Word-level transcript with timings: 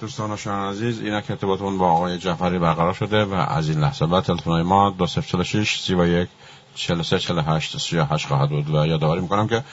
دوستان 0.00 0.30
و 0.30 0.50
عزیز 0.50 1.00
این 1.00 1.14
ارتباطمون 1.14 1.78
با 1.78 1.90
آقای 1.90 2.18
جعفری 2.18 2.58
برقرار 2.58 2.94
شده 2.94 3.24
و 3.24 3.34
از 3.34 3.68
این 3.68 3.80
لحظه 3.80 4.06
بعد 4.06 4.24
تلفن 4.24 4.62
ما 4.62 4.90
2046 4.90 5.80
31 5.80 6.28
43 6.74 7.18
48 7.18 7.78
38 7.78 8.26
خواهد 8.26 8.50
بود 8.50 8.74
و 8.74 8.86
یادآوری 8.86 9.20
می‌کنم 9.20 9.48
که 9.48 9.64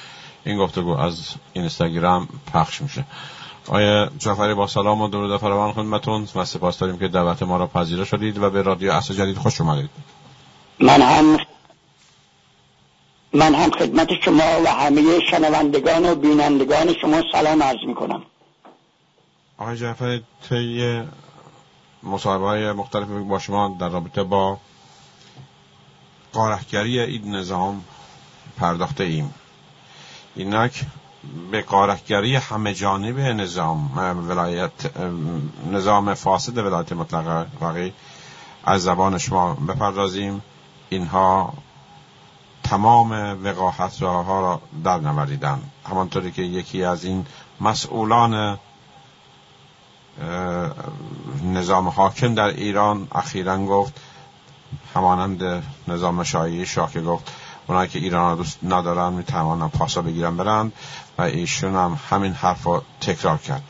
این 0.45 0.57
گفتگو 0.57 0.97
از 0.97 1.35
اینستاگرام 1.53 2.27
پخش 2.53 2.81
میشه. 2.81 3.05
آقای 3.67 4.07
جعفری 4.17 4.53
با 4.53 4.67
سلام 4.67 5.01
و 5.01 5.07
درود 5.07 5.37
فراوان 5.37 5.73
خدمتتون 5.73 6.27
و 6.35 6.45
سپاس 6.45 6.79
داریم 6.79 6.99
که 6.99 7.07
دعوت 7.07 7.43
ما 7.43 7.57
را 7.57 7.67
پذیرا 7.67 8.05
شدید 8.05 8.37
و 8.37 8.49
به 8.49 8.61
رادیو 8.61 8.91
اصل 8.91 9.13
جدید 9.13 9.37
خوش 9.37 9.61
اومدید. 9.61 9.89
من 10.79 11.01
هم 11.01 11.37
من 13.33 13.55
هم 13.55 13.71
خدمت 13.71 14.09
شما 14.25 14.61
و 14.65 14.67
همه 14.67 15.19
شنوندگان 15.31 16.05
و 16.05 16.15
بینندگان 16.15 16.93
شما 17.01 17.23
سلام 17.31 17.63
عرض 17.63 17.79
می‌کنم. 17.87 18.23
آقای 19.57 19.77
جعفری 19.77 20.23
طی 20.49 21.03
مصاحبه 22.03 22.45
های 22.45 22.71
مختلف 22.71 23.07
با 23.07 23.39
شما 23.39 23.77
در 23.79 23.89
رابطه 23.89 24.23
با 24.23 24.57
قارهگری 26.33 26.99
این 26.99 27.35
نظام 27.35 27.83
پرداخته 28.57 29.03
ایم. 29.03 29.33
اینک 30.35 30.85
به 31.51 31.61
قارهگری 31.61 32.35
همه 32.35 32.73
جانب 32.73 33.19
نظام 33.19 33.97
ولایت 34.29 34.97
نظام 35.71 36.13
فاسد 36.13 36.57
ولایت 36.57 36.91
مطلقه 36.91 37.45
واقعی 37.59 37.93
از 38.63 38.83
زبان 38.83 39.17
شما 39.17 39.53
بپردازیم. 39.53 40.41
اینها 40.89 41.53
تمام 42.63 43.11
وقاحت 43.43 44.01
را 44.01 44.61
در 44.83 44.97
نوریدن. 44.97 45.61
همانطوری 45.89 46.31
که 46.31 46.41
یکی 46.41 46.83
از 46.83 47.03
این 47.03 47.25
مسئولان 47.61 48.59
نظام 51.43 51.87
حاکم 51.87 52.35
در 52.35 52.47
ایران 52.47 53.07
اخیرا 53.11 53.57
گفت 53.57 53.93
همانند 54.95 55.63
نظام 55.87 56.23
شاهی 56.23 56.65
شاه 56.65 57.01
گفت 57.01 57.31
اونایی 57.67 57.89
که 57.89 57.99
ایران 57.99 58.29
را 58.29 58.35
دوست 58.35 58.59
ندارن 58.63 59.13
می‌توانن 59.13 59.67
پاسا 59.67 60.01
بگیرن 60.01 60.37
برند 60.37 60.73
و 61.17 61.21
ایشون 61.21 61.75
هم 61.75 61.99
همین 62.09 62.33
حرف 62.33 62.67
را 62.67 62.83
تکرار 63.01 63.37
کرد. 63.37 63.63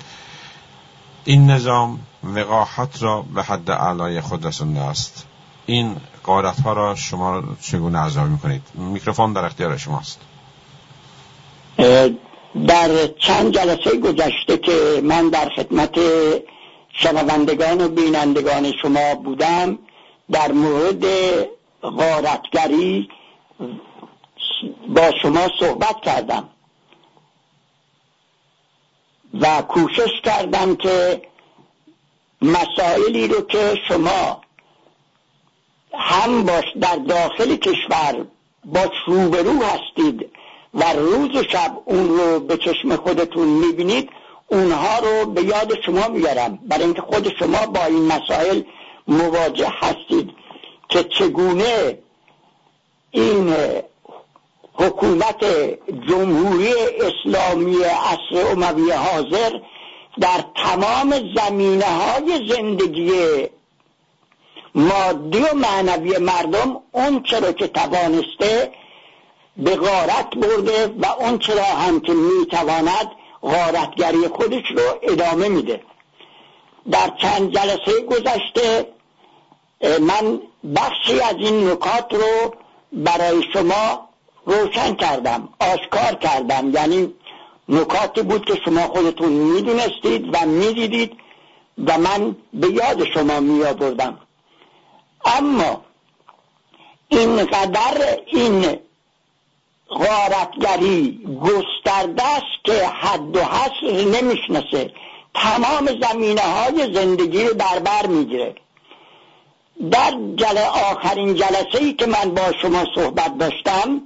این 1.25 1.51
نظام 1.51 1.99
وقاحت 2.23 3.03
را 3.03 3.21
به 3.21 3.43
حد 3.43 3.71
اعلای 3.71 4.21
خود 4.21 4.45
رسونده 4.45 4.81
است. 4.81 5.25
این 5.65 5.95
قارت 6.23 6.61
ها 6.61 6.73
را 6.73 6.95
شما 6.95 7.43
چگونه 7.61 7.99
ارزیابی 7.99 8.29
می‌کنید؟ 8.29 8.61
میکروفون 8.73 9.33
در 9.33 9.45
اختیار 9.45 9.77
شماست. 9.77 10.19
در 12.67 13.07
چند 13.07 13.53
جلسه 13.53 13.97
گذشته 13.97 14.57
که 14.57 15.01
من 15.03 15.29
در 15.29 15.49
خدمت 15.49 15.99
شنوندگان 16.93 17.81
و 17.81 17.87
بینندگان 17.87 18.71
شما 18.81 19.15
بودم 19.15 19.79
در 20.31 20.51
مورد 20.51 21.05
غارتگری 21.81 23.09
با 24.87 25.11
شما 25.21 25.47
صحبت 25.59 26.01
کردم 26.01 26.49
و 29.41 29.61
کوشش 29.61 30.21
کردم 30.23 30.75
که 30.75 31.21
مسائلی 32.41 33.27
رو 33.27 33.41
که 33.41 33.75
شما 33.87 34.41
هم 35.93 36.43
باش 36.43 36.65
در 36.81 36.95
داخل 36.95 37.55
کشور 37.55 38.25
با 38.65 38.91
روبرو 39.07 39.63
هستید 39.63 40.31
و 40.77 40.83
روز 40.93 41.35
و 41.35 41.43
شب 41.43 41.77
اون 41.85 42.09
رو 42.09 42.39
به 42.39 42.57
چشم 42.57 42.95
خودتون 42.95 43.47
می‌بینید 43.47 44.09
اونها 44.47 44.99
رو 44.99 45.25
به 45.31 45.43
یاد 45.43 45.81
شما 45.85 46.07
میارم 46.07 46.59
برای 46.67 46.83
اینکه 46.83 47.01
خود 47.01 47.33
شما 47.39 47.65
با 47.65 47.85
این 47.85 48.05
مسائل 48.05 48.61
مواجه 49.07 49.69
هستید 49.79 50.29
که 50.89 51.03
چگونه 51.03 51.97
این 53.11 53.55
حکومت 54.73 55.45
جمهوری 56.09 56.73
اسلامی 57.01 57.75
عصر 57.83 58.51
اموی 58.51 58.91
حاضر 58.91 59.51
در 60.19 60.43
تمام 60.55 61.13
زمینه 61.35 61.85
های 61.85 62.49
زندگی 62.49 63.11
مادی 64.75 65.39
و 65.39 65.55
معنوی 65.55 66.17
مردم 66.17 66.79
اون 66.91 67.23
چرا 67.23 67.51
که 67.51 67.67
توانسته 67.67 68.71
به 69.57 69.75
غارت 69.75 70.35
برده 70.35 70.87
و 70.87 71.05
اون 71.19 71.39
چرا 71.39 71.63
هم 71.63 71.99
که 71.99 72.13
می‌تواند 72.13 73.11
غارتگری 73.41 74.27
خودش 74.27 74.63
رو 74.75 74.99
ادامه 75.01 75.47
میده. 75.49 75.81
در 76.91 77.11
چند 77.21 77.53
جلسه 77.53 78.01
گذشته 78.09 78.85
من 79.81 80.41
بخشی 80.75 81.19
از 81.19 81.35
این 81.37 81.69
نکات 81.71 82.13
رو 82.13 82.55
برای 82.93 83.43
شما 83.53 84.09
روشن 84.45 84.95
کردم 84.95 85.49
آشکار 85.59 86.15
کردم. 86.15 86.71
یعنی 86.73 87.13
نکاتی 87.69 88.21
بود 88.21 88.45
که 88.45 88.55
شما 88.65 88.81
خودتون 88.81 89.29
می‌دونستید 89.29 90.35
و 90.35 90.45
می‌دیدید 90.45 91.17
و 91.87 91.97
من 91.97 92.35
به 92.53 92.67
یاد 92.67 93.03
شما 93.13 93.39
میآوردم. 93.39 94.19
اما 95.25 95.81
اینقدر 97.09 98.17
این 98.25 98.79
غارتگری 99.89 101.19
گسترده 101.41 102.23
است 102.23 102.63
که 102.63 102.87
حد 102.87 103.37
و 103.37 103.39
حصر 103.39 104.05
نمی‌شناسه. 104.05 104.91
تمام 105.33 105.89
زمینه 106.01 106.41
های 106.41 106.93
زندگی 106.93 107.43
رو 107.43 107.53
در 107.53 107.79
بر 107.79 108.07
می‌گیره. 108.07 108.55
در 109.91 110.11
جل 110.35 110.57
آخرین 110.91 111.35
جلسه 111.35 111.77
ای 111.79 111.93
که 111.93 112.05
من 112.05 112.33
با 112.35 112.51
شما 112.61 112.85
صحبت 112.95 113.37
داشتم 113.37 114.01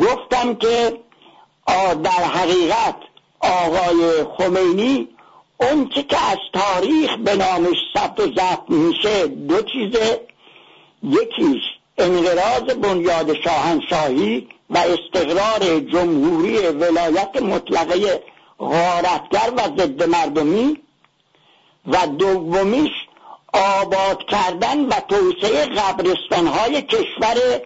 گفتم 0.00 0.54
که 0.54 1.00
در 2.04 2.24
حقیقت 2.24 2.96
آقای 3.40 4.24
خمینی 4.38 5.08
اون 5.60 5.88
که 5.88 6.30
از 6.30 6.38
تاریخ 6.52 7.16
به 7.16 7.36
نامش 7.36 7.76
ثبت 7.96 8.20
و 8.20 8.22
ضبط 8.22 8.68
میشه 8.68 9.26
دو 9.26 9.62
چیزه. 9.62 10.20
یکیش 11.02 11.62
انقراض 11.98 12.62
بنیاد 12.62 13.42
شاهنشاهی 13.42 14.48
و 14.70 14.78
استقرار 14.78 15.80
جمهوری 15.80 16.58
ولایت 16.58 17.42
مطلقه 17.42 18.22
غارتگر 18.58 19.52
و 19.56 19.60
ضد 19.78 20.02
مردمی 20.02 20.78
و 21.86 22.06
دومیش 22.06 22.92
آباد 23.52 24.24
کردن 24.28 24.80
و 24.86 24.92
توسعه 25.08 25.66
قبرستان 25.66 26.46
های 26.46 26.82
کشور 26.82 27.60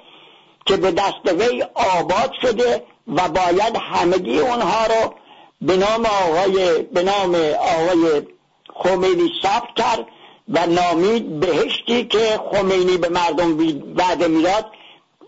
که 0.66 0.76
به 0.76 0.90
دست 0.90 1.32
وی 1.40 1.64
آباد 1.74 2.32
شده 2.42 2.82
و 3.08 3.28
باید 3.28 3.76
همگی 3.76 4.38
اونها 4.38 4.86
رو 4.86 5.14
به 5.60 5.76
نام 5.76 6.06
آقای 6.06 6.82
به 6.82 7.02
نام 7.02 7.34
آقای 7.60 8.22
خمینی 8.74 9.30
ثبت 9.42 9.74
کرد 9.76 10.06
و 10.48 10.66
نامید 10.66 11.40
بهشتی 11.40 12.04
که 12.04 12.40
خمینی 12.52 12.96
به 12.96 13.08
مردم 13.08 13.58
وعده 13.96 14.28
می‌داد 14.28 14.66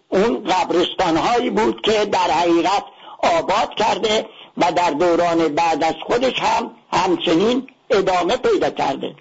اون 0.09 0.45
قبرستان 0.45 1.17
هایی 1.17 1.51
بود 1.51 1.81
که 1.81 2.05
در 2.05 2.31
حقیقت 2.31 2.85
آباد 3.23 3.75
کرده 3.75 4.27
و 4.57 4.73
در 4.73 4.91
دوران 4.91 5.55
بعد 5.55 5.85
از 5.85 5.95
خودش 6.07 6.41
هم 6.41 6.71
همچنین 6.93 7.69
ادامه 7.91 8.37
پیدا 8.37 8.71
کرده. 8.71 9.15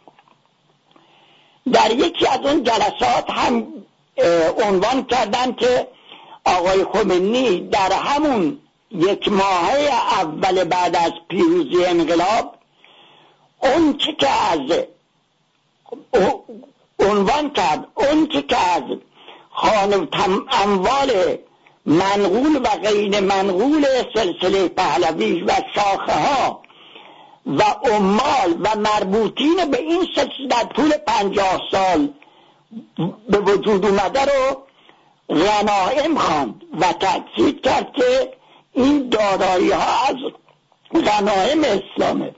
در 1.73 1.91
یکی 1.91 2.27
از 2.27 2.39
اون 2.43 2.63
جلسات 2.63 3.29
هم 3.29 3.67
عنوان 4.63 5.05
کردن 5.05 5.53
که 5.53 5.87
آقای 6.45 6.83
خمینی 6.93 7.59
در 7.59 7.93
همون 7.93 8.59
یک 8.91 9.31
ماهه 9.31 9.89
اول 10.21 10.63
بعد 10.63 10.95
از 10.95 11.11
پیروزی 11.29 11.85
انقلاب 11.85 12.55
اون 13.63 13.97
که 13.97 14.29
از 14.29 14.59
عنوان 16.99 17.49
کرد 17.49 17.87
اون 17.95 18.27
که 18.27 18.57
از 18.57 18.83
خانه 19.51 20.07
اموال 20.63 21.37
منقول 21.85 22.55
و 22.57 22.67
غیر 22.83 23.19
منقول 23.19 23.85
سلسله 24.15 24.67
پهلوی 24.67 25.41
و 25.41 25.51
شاخه 25.75 26.13
ها 26.13 26.61
و 27.45 27.61
عمال 27.63 28.57
و 28.59 28.79
مربوطین 28.79 29.71
به 29.71 29.81
این 29.81 30.07
سلسله 30.15 30.47
در 30.49 30.63
طول 30.63 30.91
پنجاه 30.97 31.61
سال 31.71 32.09
به 33.29 33.39
وجود 33.39 33.85
اومده 33.85 34.21
رو 34.25 34.63
غنائم 35.29 36.17
خواند 36.17 36.61
و 36.79 36.93
تاکید 36.93 37.61
کرد 37.61 37.93
که 37.93 38.33
این 38.73 39.09
دارایی 39.09 39.71
ها 39.71 40.07
از 40.07 40.15
غنائم 40.93 41.63
اسلامه. 41.63 42.35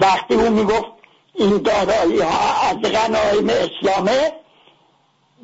وقتی 0.00 0.34
او 0.34 0.50
می‌گفت 0.50 0.92
این 1.34 1.58
دارایی 1.58 2.20
ها 2.20 2.68
از 2.68 2.76
غنایم 2.76 3.50
اسلامه 3.50 4.32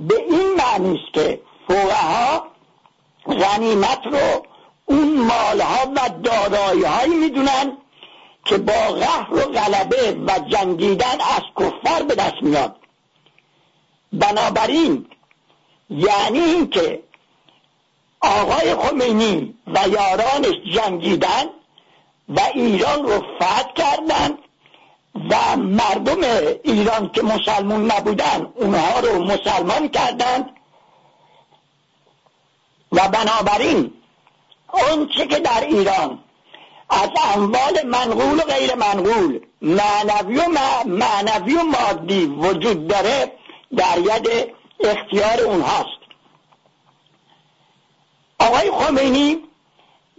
به 0.00 0.14
این 0.16 0.54
معنی 0.56 1.00
است 1.04 1.14
که 1.14 1.40
ها 1.68 2.46
غنیمت 3.26 4.00
رو 4.12 4.46
اون 4.84 5.16
مالها 5.16 5.92
و 5.96 6.10
دارایی 6.22 6.82
هایی 6.82 7.14
می‌دونن 7.14 7.76
که 8.44 8.58
با 8.58 8.72
قهر 8.72 9.34
و 9.34 9.40
غلبه 9.40 10.16
و 10.26 10.38
جنگیدن 10.48 11.20
از 11.20 11.42
کفار 11.56 12.02
به 12.02 12.14
دست 12.14 12.42
میاد. 12.42 12.76
بنابراین 14.12 15.06
یعنی 15.90 16.38
اینکه 16.38 17.02
آقای 18.20 18.74
خمینی 18.74 19.54
و 19.66 19.88
یارانش 19.88 20.54
جنگیدن 20.74 21.44
و 22.30 22.40
ایران 22.54 23.02
رو 23.02 23.24
فتح 23.36 23.72
کردن 23.72 24.38
و 25.30 25.56
مردم 25.56 26.20
ایران 26.64 27.10
که 27.12 27.22
مسلمون 27.22 27.90
نبودن 27.90 28.52
اونها 28.54 29.00
رو 29.00 29.24
مسلمان 29.24 29.88
کردند 29.88 30.50
و 32.92 33.08
بنابراین 33.08 33.92
اون 34.72 35.08
چه 35.08 35.26
که 35.26 35.38
در 35.38 35.60
ایران 35.60 36.18
از 36.90 37.10
اموال 37.34 37.86
منقول 37.86 38.38
و 38.38 38.42
غیر 38.42 38.74
منقول 38.74 39.40
معنوی 39.62 40.36
و 40.36 40.48
معنوی 40.86 41.54
و 41.54 41.62
مادی 41.62 42.26
وجود 42.26 42.88
داره 42.88 43.32
در 43.76 43.98
ید 43.98 44.54
اختیار 44.80 45.40
اونهاست. 45.40 46.00
آقای 48.38 48.70
خمینی 48.70 49.38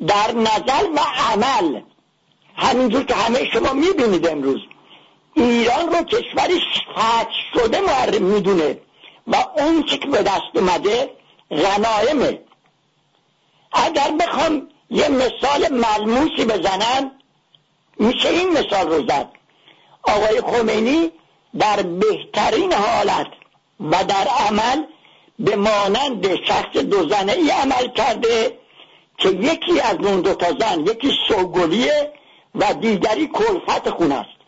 در 0.07 0.31
نظر 0.31 0.89
و 0.95 0.99
عمل 1.31 1.81
همینجور 2.55 3.03
که 3.03 3.15
همه 3.15 3.49
شما 3.53 3.73
می‌بینید 3.73 4.27
امروز 4.27 4.59
ایران 5.33 5.89
رو 5.89 6.03
کشوری 6.03 6.61
فتح 6.91 7.31
شده 7.53 8.19
می‌دونه 8.19 8.77
و 9.27 9.35
اون 9.57 9.83
که 9.83 9.97
به 9.97 10.23
دست 10.23 10.55
اومده 10.55 11.09
غنایمه. 11.51 12.39
اگر 13.71 14.11
بخوام 14.19 14.67
یه 14.89 15.09
مثال 15.09 15.67
ملموسی 15.71 16.45
بزنم 16.45 17.11
میشه 17.99 18.29
این 18.29 18.51
مثال 18.51 18.91
رو 18.91 19.07
زد. 19.07 19.29
آقای 20.03 20.41
خمینی 20.41 21.11
در 21.59 21.81
بهترین 21.81 22.73
حالت 22.73 23.27
و 23.79 24.03
در 24.03 24.27
عمل 24.47 24.83
به 25.39 25.55
مانند 25.55 26.35
شخص 26.45 26.77
دو 26.77 27.09
زنه 27.09 27.31
ای 27.31 27.49
عمل 27.49 27.87
کرده 27.87 28.57
که 29.17 29.29
یکی 29.29 29.79
از 29.79 29.95
اون 30.03 30.21
دو 30.21 30.33
تا 30.33 30.47
زن 30.59 30.79
یکی 30.79 31.11
سوگلیه 31.27 32.13
و 32.55 32.73
دیگری 32.73 33.27
کلفت 33.27 33.89
خون 33.89 34.11
است. 34.11 34.41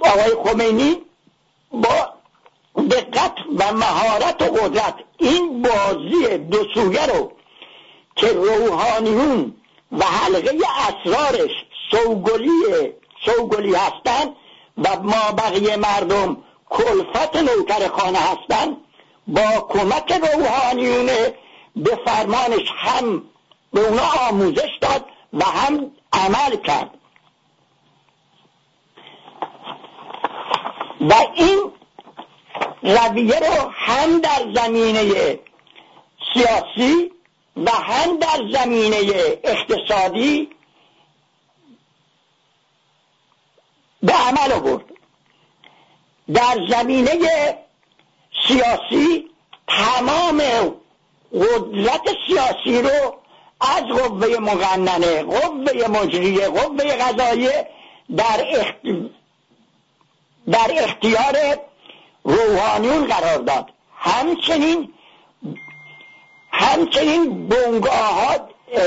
آقای 0.00 0.34
خمینی 0.44 0.96
با 1.70 2.12
دقت 2.90 3.34
و 3.58 3.72
مهارت 3.72 4.42
و 4.42 4.44
قدرت 4.44 4.94
این 5.18 5.62
بازی 5.62 6.38
دو 6.38 6.64
سویه 6.74 7.06
رو 7.06 7.32
که 8.16 8.26
روحانیون 8.26 9.54
و 9.92 10.04
حلقه 10.04 10.58
اسرارش 10.88 11.50
سوگلی 11.90 12.92
سوگلی 13.24 13.74
هستند 13.74 14.36
و 14.78 15.02
ما 15.02 15.32
بقیه 15.38 15.76
مردم 15.76 16.36
کلفت 16.70 17.36
نوکر 17.36 17.88
خانه 17.88 18.18
هستند 18.18 18.76
با 19.26 19.68
کمک 19.68 20.12
روحانیون 20.12 21.10
به 21.76 21.98
فرمانش 22.04 22.68
هم 22.76 23.22
به 23.72 23.80
اونا 23.80 24.02
آموزش 24.28 24.78
داد 24.80 25.04
و 25.32 25.44
هم 25.44 25.90
عمل 26.12 26.56
کرد. 26.56 26.90
و 31.00 31.14
این 31.34 31.72
رویه 32.82 33.38
رو 33.38 33.70
هم 33.72 34.20
در 34.20 34.52
زمینه 34.54 35.38
سیاسی 36.34 37.12
و 37.56 37.70
هم 37.70 38.18
در 38.18 38.40
زمینه 38.52 38.96
اقتصادی 39.44 40.48
به 44.02 44.12
عمل 44.12 44.52
آورد. 44.52 44.84
در 46.34 46.58
زمینه 46.68 47.18
سیاسی 48.48 49.30
تمام 49.68 50.42
قدرت 51.34 52.02
سیاسی 52.26 52.82
رو 52.82 53.16
از 53.60 53.82
قوه 53.82 54.38
مقننه 54.38 55.22
قوه 55.22 55.88
مجریه 55.88 56.48
قوه 56.48 56.96
قضایه 56.96 57.68
در, 58.16 58.64
در 60.50 60.70
اختیار 60.84 61.58
روحانیون 62.24 63.06
قرار 63.06 63.38
داد. 63.38 63.70
همچنین 63.96 64.92
همچنین 66.52 67.48
بنگاه 67.48 68.36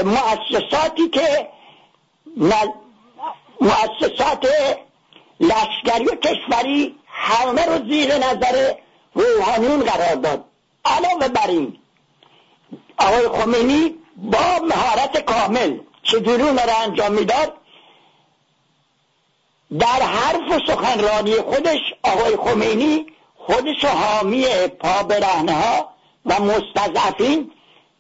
مؤسساتی 0.03 1.09
که 1.09 1.50
مؤسسات 3.62 4.48
لشکری 5.39 6.06
و 6.06 6.15
کشوری 6.15 6.95
همه 7.07 7.65
رو 7.65 7.89
زیر 7.89 8.18
نظر 8.18 8.74
روحانیون 9.13 9.83
قرار 9.83 10.15
داد. 10.15 10.45
علاوه 10.86 11.27
بر 11.27 11.48
این 11.48 11.77
آقای 12.97 13.27
خمینی 13.27 13.95
با 14.18 14.59
مهارت 14.63 15.18
کامل 15.25 15.77
چجوری 16.03 16.44
اون 16.44 16.57
را 16.57 16.77
انجام 16.83 17.12
می‌داد. 17.12 17.53
در 19.80 20.01
حرف 20.01 20.51
و 20.51 20.59
سخنرانی 20.68 21.36
خودش 21.36 21.80
آقای 22.03 22.36
خمینی 22.36 23.06
خودش 23.38 23.86
حامی 23.86 24.45
پا 24.68 25.03
برهنه 25.03 25.53
ها 25.53 25.89
و 26.25 26.39
مستضعفین 26.39 27.51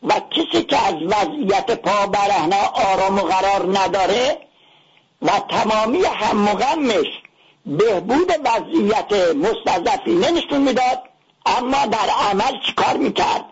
و 0.03 0.13
کسی 0.31 0.63
که 0.63 0.77
از 0.77 0.93
وضعیت 0.93 1.71
پا 1.71 2.07
برهنه 2.07 2.67
آرام 2.73 3.17
و 3.17 3.21
قرار 3.21 3.79
نداره 3.79 4.37
و 5.21 5.29
تمامی 5.49 6.01
هم 6.05 6.37
مغمش 6.37 7.07
بهبود 7.65 8.31
وضعیت 8.45 9.35
مستضعفینه 9.35 10.31
نشون 10.31 10.61
می‌داد 10.61 10.99
اما 11.45 11.85
در 11.85 12.09
عمل 12.31 12.59
چیکار 12.65 12.97
می‌کرد؟ 12.97 13.45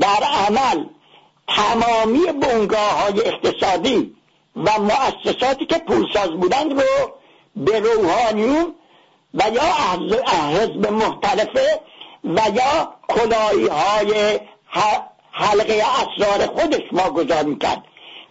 در 0.00 0.24
عمل 0.46 0.84
تمامی 1.48 2.26
بنگاه 2.32 3.02
های 3.02 3.20
اقتصادی 3.28 4.16
و 4.56 4.70
مؤسساتی 4.80 5.66
که 5.66 5.78
پولساز 5.78 6.30
بودند 6.30 6.72
رو 6.72 7.12
به 7.56 7.78
روحانیون 7.78 8.74
و 9.34 9.42
یا 9.52 9.62
حزب 10.32 10.92
مختلفه 10.92 11.80
و 12.24 12.40
یا 12.54 12.94
کلاهی 13.08 13.66
های 13.66 14.40
حلقه 15.32 15.82
اسرار 15.84 16.46
خودش 16.46 16.82
ما 16.92 17.10
گذار 17.10 17.42
می‌کرد. 17.42 17.84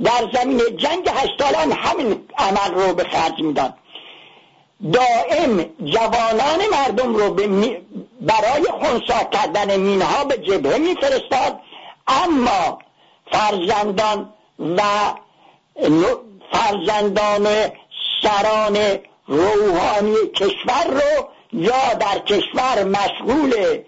در 0.03 0.31
زمین 0.33 0.61
جنگ 0.77 1.09
هشتالان 1.09 1.71
همین 1.71 2.25
عمل 2.37 2.73
رو 2.73 2.93
به 2.93 3.03
خرج 3.03 3.39
می‌داد. 3.39 3.73
دائم 4.93 5.65
جوانان 5.83 6.59
مردم 6.71 7.15
رو 7.15 7.33
برای 8.21 8.63
خونسا 8.79 9.23
کردن 9.23 9.75
مینها 9.75 10.23
به 10.23 10.37
جبهه 10.37 10.77
میفرستاد. 10.77 11.59
اما 12.07 12.79
فرزندان 13.31 14.33
و 14.59 14.81
فرزندان 16.51 17.47
سران 18.21 18.77
روحانی 19.27 20.27
کشور 20.35 20.83
رو 20.87 21.29
یا 21.53 21.93
در 21.93 22.19
کشور 22.19 22.83
مشغول 22.83 23.79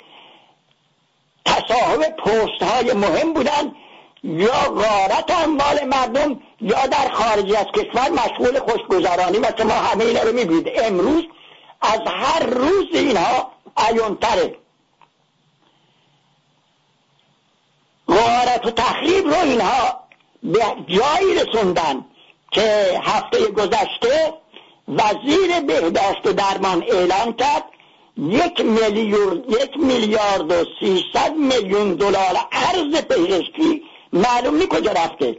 تصاحب 1.45 2.15
پست 2.15 2.63
های 2.63 2.93
مهم 2.93 3.33
بودن 3.33 3.75
یا 4.23 4.61
غارت 4.69 5.31
اموال 5.31 5.85
مردم 5.85 6.39
یا 6.61 6.87
در 6.87 7.09
خارج 7.09 7.53
از 7.53 7.65
کشور 7.65 8.09
مشغول 8.09 8.59
خوشگذرانی 8.59 9.37
و 9.37 9.51
شما 9.57 9.73
همه 9.73 10.03
اینا 10.03 10.23
رو 10.23 10.33
می‌بینید. 10.33 10.69
امروز 10.75 11.23
از 11.81 11.99
هر 12.05 12.43
روز 12.45 12.87
اینها 12.93 13.51
ایونتره 13.89 14.55
غارت 18.07 18.65
و 18.65 18.71
تخریب 18.71 19.27
رو 19.27 19.41
اینها 19.43 19.99
به 20.43 20.65
جایی 20.87 21.35
رسوندن 21.35 22.05
که 22.51 22.99
هفته 23.03 23.47
گذشته 23.47 24.33
وزیر 24.87 25.59
بهداشت 25.67 26.21
درمان 26.21 26.83
اعلان 26.87 27.33
کرد 27.33 27.63
یک 28.17 28.59
میلیارد 28.61 29.49
یک 29.49 29.77
میلیارد 29.77 30.51
و 30.51 30.65
سیصد 30.79 31.35
میلیون 31.35 31.93
دلار 31.93 32.37
ارز 32.51 32.95
پزشکی 32.95 33.83
معلوم 34.13 34.55
نی 34.55 34.67
کجا 34.69 34.91
رفته. 34.91 35.37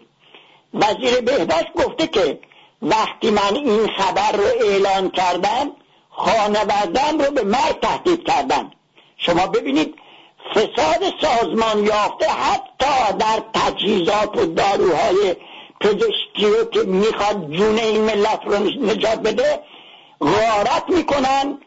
وزیر 0.75 1.21
بهداشت 1.21 1.73
گفته 1.73 2.07
که 2.07 2.39
وقتی 2.83 3.31
من 3.31 3.55
این 3.55 3.89
خبر 3.89 4.33
رو 4.33 4.45
اعلان 4.45 5.11
کردم 5.11 5.73
خانوادم 6.11 7.19
رو 7.19 7.31
به 7.31 7.43
مرگ 7.43 7.81
تهدید 7.83 8.25
کردن. 8.25 8.71
شما 9.17 9.47
ببینید 9.47 9.95
فساد 10.55 11.03
سازمان 11.21 11.85
یافته 11.87 12.27
حتی 12.29 13.17
در 13.19 13.43
تجهیزات 13.55 14.37
و 14.37 14.47
داروهای 14.47 15.37
پزشکی 15.81 16.47
رو 16.47 16.65
که 16.65 16.81
می‌خواد 16.81 17.51
جون 17.51 17.79
این 17.79 18.01
ملت 18.01 18.41
رو 18.45 18.59
نجات 18.59 19.19
بده 19.19 19.61
غارت 20.21 20.85
می‌کنن 20.89 21.59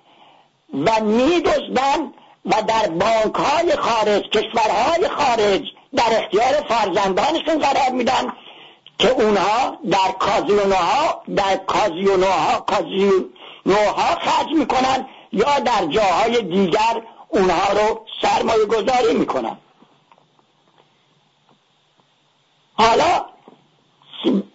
و 0.74 1.04
میدزدن 1.04 2.14
و 2.46 2.62
در 2.68 2.90
بانک 2.90 3.36
های 3.36 3.76
خارج 3.76 4.24
کشورهای 4.24 5.08
خارج 5.08 5.62
در 5.96 6.24
اختیار 6.24 6.66
فرزندانشون 6.70 7.60
قرار 7.60 7.90
میدن 7.92 8.34
که 9.00 9.10
اونها 9.10 9.78
در 9.92 10.12
کازینوها 10.20 11.24
در 11.36 11.56
کازینوها 11.56 12.60
کازینوها 12.60 14.16
خرج 14.22 14.48
می‌کنن 14.56 15.08
یا 15.32 15.60
در 15.60 15.86
جاهای 15.86 16.42
دیگر 16.42 17.02
اونها 17.30 17.74
رو 17.74 18.06
سرمایه 18.22 18.66
گذاری 18.66 19.14
می‌کنن. 19.14 19.58
حالا 22.78 23.26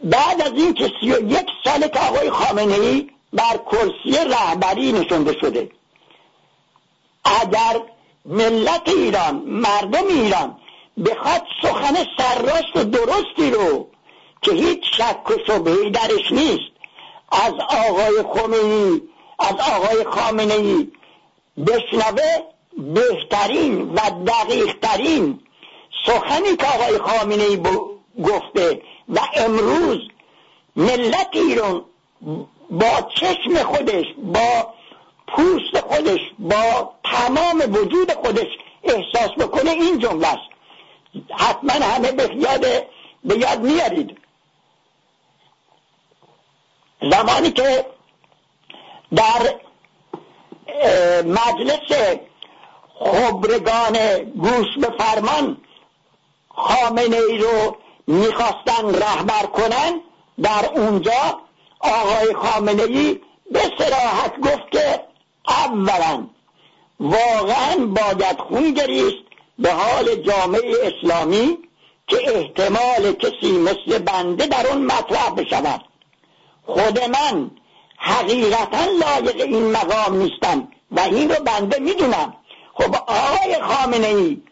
بعد 0.04 0.42
از 0.42 0.52
این 0.52 0.74
که 0.74 0.92
سی 1.00 1.12
و 1.12 1.30
یک 1.30 1.46
سال 1.64 1.88
که 1.88 2.00
آقای 2.00 2.30
خامنه 2.30 2.74
ای 2.74 3.10
بر 3.32 3.60
کرسی 3.72 4.28
رهبری 4.28 4.92
نشونده 4.92 5.36
شده 5.40 5.70
اگر 7.24 7.80
ملت 8.24 8.88
ایران 8.88 9.36
مردم 9.36 10.06
ایران 10.08 10.56
بخواد 11.06 11.42
سخن 11.62 11.94
سرراست 12.18 12.76
و 12.76 12.84
درستی 12.84 13.50
رو 13.50 13.86
که 14.42 14.52
هیچ 14.52 14.80
شک 14.96 15.30
و 15.30 15.34
شبهی 15.46 15.90
درش 15.90 16.32
نیست. 16.32 16.70
از 17.32 17.52
آقای 17.88 18.22
خمینی 18.34 19.02
از 19.38 19.54
آقای 19.76 20.04
خامنه 20.04 20.54
ای 20.54 20.88
بشنوه 21.66 22.42
بهترین 22.76 23.92
و 23.94 24.00
دقیقترین 24.26 25.40
سخنی 26.06 26.56
که 26.56 26.66
آقای 26.66 26.98
خامنه 26.98 27.42
ای 27.42 27.62
گفته. 28.22 28.82
و 29.08 29.20
امروز 29.34 29.98
ملت 30.76 31.28
ایران 31.32 31.84
با 32.70 33.08
چشم 33.20 33.62
خودش 33.62 34.04
با 34.18 34.66
پوست 35.26 35.80
خودش 35.80 36.20
با 36.38 36.92
تمام 37.04 37.74
وجود 37.74 38.12
خودش 38.12 38.48
احساس 38.84 39.30
بکنه 39.38 39.70
این 39.70 39.98
جمله 39.98 40.26
است. 40.26 40.59
حتما 41.38 41.72
همه 41.72 42.12
به 42.12 42.36
یاد 42.36 42.66
به 43.24 43.38
یاد 43.38 43.60
میارید. 43.60 44.18
زمانی 47.10 47.50
که 47.50 47.86
در 49.16 49.54
مجلس 51.24 52.18
خبرگان 53.00 54.18
گوش 54.18 54.66
به 54.80 54.88
فرمان 54.98 55.56
خامنه 56.48 57.16
ای 57.16 57.38
رو 57.38 57.76
می‌خواستن 58.06 58.94
رهبر 58.94 59.46
کنن 59.46 60.00
در 60.42 60.70
اونجا 60.74 61.40
آقای 61.80 62.34
خامنه 62.34 62.82
ای 62.82 63.20
به 63.50 63.60
سراحت 63.78 64.40
گفت 64.40 64.70
که 64.72 65.00
اولا 65.48 66.26
واقعا 67.00 67.86
باید 67.86 68.38
خون 68.38 68.74
گریست 68.74 69.29
به 69.60 69.72
حال 69.72 70.14
جامعه 70.14 70.74
اسلامی 70.82 71.58
که 72.06 72.16
احتمال 72.36 73.12
کسی 73.12 73.52
مثل 73.52 73.98
بنده 73.98 74.46
در 74.46 74.66
اون 74.66 74.84
مطرح 74.84 75.30
بشود. 75.30 75.80
خود 76.66 77.00
من 77.00 77.50
حقیقتا 77.98 78.84
لایق 78.84 79.40
این 79.40 79.72
مقام 79.72 80.16
نیستم 80.16 80.68
و 80.90 81.00
این 81.00 81.30
رو 81.30 81.44
بنده 81.44 81.78
می‌دونم. 81.78 82.34
خب 82.74 82.94
آقای 82.94 83.56
خامنه 83.62 84.06
ای 84.06 84.42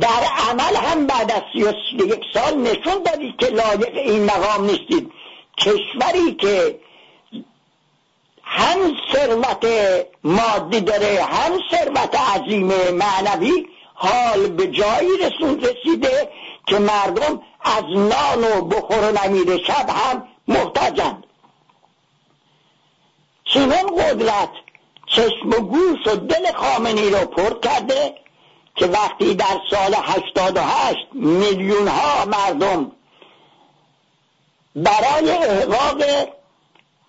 در 0.00 0.24
عمل 0.50 0.76
هم 0.76 1.06
بعد 1.06 1.32
از 1.32 1.42
سی 1.52 1.58
یک 1.96 2.20
سال 2.34 2.56
نشون 2.58 3.02
دادید 3.02 3.36
که 3.38 3.46
لایق 3.46 3.96
این 3.96 4.24
مقام 4.24 4.64
نیستید 4.64 5.12
کشوری 5.58 6.34
که 6.34 6.78
هم 8.42 8.78
ثروت 9.12 9.66
مادی 10.24 10.80
داره 10.80 11.24
هم 11.24 11.52
ثروت 11.70 12.14
عظیم 12.14 12.72
معنوی 12.90 13.66
حال 13.94 14.46
به 14.46 14.66
جایی 14.66 15.16
رسون 15.18 15.60
رسیده 15.60 16.28
که 16.66 16.78
مردم 16.78 17.42
از 17.60 17.84
نان 17.84 18.44
و 18.44 18.64
بخور 18.64 19.10
و 19.10 19.18
نمیر 19.24 19.64
شب 19.64 19.90
هم 19.90 20.28
محتاجند. 20.48 21.24
چنان 23.44 23.86
قدرت 23.86 24.50
چشم 25.06 25.48
و 25.48 25.60
گوش 25.60 26.06
و 26.06 26.16
دل 26.16 26.52
خامنی 26.52 27.10
رو 27.10 27.26
پر 27.26 27.60
کرده 27.60 28.14
که 28.76 28.86
وقتی 28.86 29.34
در 29.34 29.60
سال 29.70 29.94
88 30.02 30.96
میلیون 31.12 31.88
ها 31.88 32.24
مردم 32.24 32.92
برای 34.76 35.30
احقاق 35.30 36.02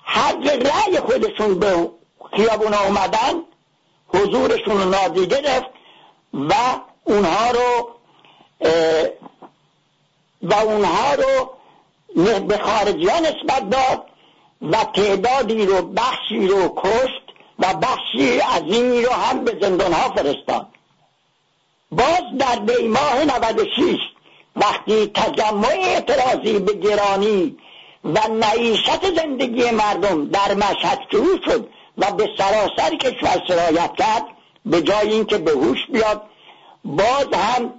حق 0.03 0.47
رأی 0.47 0.99
خودشون 0.99 1.59
به 1.59 1.89
خیابون 2.35 2.73
اومدن 2.73 3.33
حضورشون 4.07 4.81
رو 4.81 4.89
نادی 4.89 5.27
گرفت 5.27 5.74
و 6.35 6.53
اونها 7.03 7.51
رو 7.51 7.89
و 10.41 10.53
اونها 10.53 11.13
رو 11.13 11.49
به 12.39 12.57
خارجیان 12.57 13.25
نسبت 13.25 13.69
داد 13.69 14.05
و 14.61 14.83
تعدادی 14.83 15.65
رو 15.65 15.81
بخشی 15.81 16.47
رو 16.47 16.73
کشت 16.77 17.21
و 17.59 17.73
بخشی 17.73 18.39
عظیمی 18.39 19.01
رو 19.01 19.11
هم 19.11 19.43
به 19.43 19.57
زندان 19.61 19.93
ها 19.93 20.09
فرستاد. 20.09 20.67
باز 21.91 22.23
در 22.39 22.55
دیماه 22.55 23.25
96 23.25 23.97
وقتی 24.55 25.07
تجمع 25.07 25.67
اعتراضی 25.67 26.59
به 26.59 26.73
گرانی 26.73 27.57
و 28.03 28.19
معیشت 28.29 29.15
زندگی 29.15 29.71
مردم 29.71 30.25
در 30.29 30.53
مشهد 30.53 30.99
شروع 31.11 31.39
شد 31.45 31.69
و 31.97 32.11
به 32.11 32.29
سراسر 32.37 32.95
کشور 32.95 33.43
سرایت 33.47 33.91
کرد 33.97 34.34
به 34.65 34.81
جای 34.81 35.13
اینکه 35.13 35.37
به 35.37 35.51
هوش 35.51 35.77
بیاد 35.91 36.21
باز 36.85 37.27
هم 37.33 37.73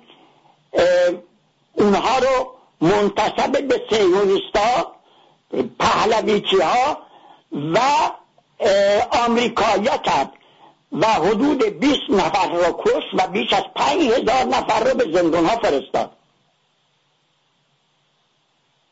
اونها 1.73 2.19
رو 2.19 2.53
منتصب 2.81 3.69
به 3.69 3.83
سیونیستا 3.91 4.93
پهلویچی 5.79 6.57
ها 6.57 6.99
و 7.53 7.79
آمریکایا 9.27 9.97
کرد 9.97 10.33
و 10.93 11.07
حدود 11.07 11.65
20 11.65 12.01
نفر 12.09 12.53
را 12.53 12.73
کش 12.73 13.05
و 13.13 13.27
بیش 13.27 13.53
از 13.53 13.63
5000 13.75 14.45
نفر 14.45 14.85
را 14.85 14.95
به 14.95 15.13
زندان 15.13 15.47
ها 15.47 15.57
فرستاد. 15.57 16.11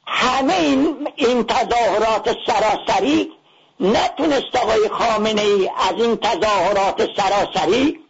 همه 0.07 0.55
این, 0.55 1.09
این 1.17 1.45
تظاهرات 1.45 2.37
سراسری 2.47 3.33
نتونست 3.81 4.57
آقای 4.57 4.89
خامنه 4.89 5.43
ای 5.43 5.71
از 5.91 6.03
این 6.03 6.17
تظاهرات 6.17 7.09
سراسری 7.17 8.01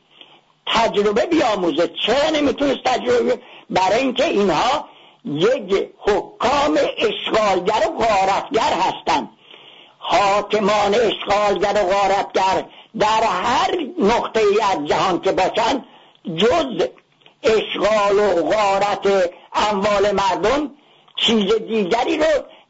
تجربه 0.67 1.27
بیاموزه. 1.27 1.89
چرا 2.07 2.31
نمی‌تونست 2.31 2.83
تجربه 2.85 3.39
برای 3.71 3.99
اینکه 3.99 4.25
اینها 4.25 4.89
یک 5.25 5.89
حکام 5.99 6.79
اشغالگر 6.99 7.89
و 7.89 7.99
غارتگر 7.99 8.73
هستند. 8.81 9.29
حاکمان 9.99 10.95
اشغالگر 10.95 11.83
و 11.83 11.95
غارتگر 11.95 12.65
در 12.99 13.23
هر 13.23 13.71
نقطه 13.99 14.41
ای 14.41 14.61
از 14.61 14.89
جهان 14.89 15.21
که 15.21 15.33
باشند 15.33 15.85
جز 16.37 16.89
اشغال 17.43 18.19
و 18.19 18.43
غارت 18.43 19.31
اموال 19.53 20.11
مردم 20.11 20.71
چیز 21.17 21.53
دیگری 21.55 22.19
رو 22.19 22.25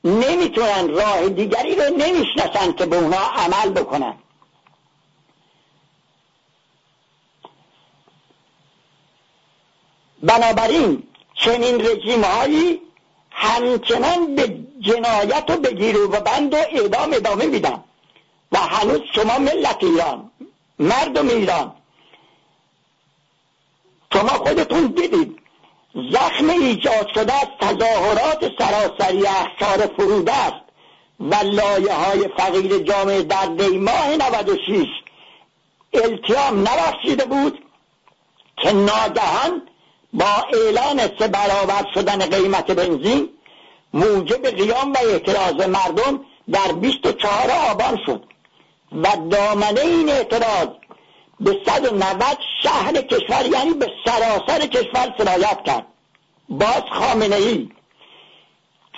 نمی‌تونن 0.05 0.89
راه 0.89 1.29
دیگری 1.29 1.75
رو 1.75 1.97
نمی‌شناسن 1.97 2.73
که 2.73 2.87
به 2.87 2.97
اونها 2.97 3.31
عمل 3.31 3.71
بکنن. 3.71 4.15
بنابراین 10.23 11.03
چنین 11.35 11.87
رژیم 11.87 12.25
هایی 12.25 12.81
همچنان 13.31 14.35
به 14.35 14.59
جنایت 14.81 15.51
و 15.51 15.57
بگیر 15.57 15.99
و 15.99 16.09
بند 16.09 16.55
و 16.55 16.57
اعدام 16.57 17.13
ادامه 17.13 17.47
میدن 17.47 17.85
و 18.53 18.59
هنوز 18.59 19.01
شما 19.15 19.39
ملت 19.39 19.85
ایران 19.85 20.31
مردم 20.79 21.29
ایران 21.29 21.73
شما 24.13 24.29
خودتون 24.29 24.87
دیدید 24.87 25.44
زخم 25.95 26.51
ایجاد 26.51 27.09
شده 27.15 27.33
از 27.35 27.49
تظاهرات 27.61 28.53
سراسری 28.59 29.27
اخشار 29.27 29.87
فروده 29.97 30.33
است 30.33 30.65
و 31.21 31.35
لایه 31.35 31.95
های 31.95 32.29
فقیر 32.37 32.79
جامعه 32.79 33.23
در 33.23 33.47
دیماه 33.47 34.17
96 34.17 34.87
التیام 35.95 36.61
نبخشیده 36.61 37.25
بود 37.25 37.59
که 38.57 38.73
ناگهان 38.73 39.63
با 40.13 40.47
اعلان 40.53 40.99
سه 41.19 41.29
برابر 41.29 41.87
شدن 41.95 42.19
قیمت 42.19 42.71
بنزین 42.71 43.29
موجب 43.95 44.47
قیام 44.47 44.93
و 44.93 44.97
اعتراض 45.03 45.69
مردم 45.69 46.21
در 46.53 46.73
24 46.73 47.51
آبان 47.71 47.99
شد 48.07 48.25
و 48.93 49.09
دامنه 49.31 49.81
این 49.81 50.09
اعتراض 50.09 50.69
به 51.41 51.61
190 51.67 52.39
شهر 52.63 52.93
کشور 52.93 53.47
یعنی 53.47 53.75
به 53.75 53.91
سراسر 54.05 54.67
کشور 54.67 55.15
سرایت 55.19 55.65
کرد. 55.65 55.87
باز 56.49 56.83
خامنه 56.93 57.37
ای 57.37 57.69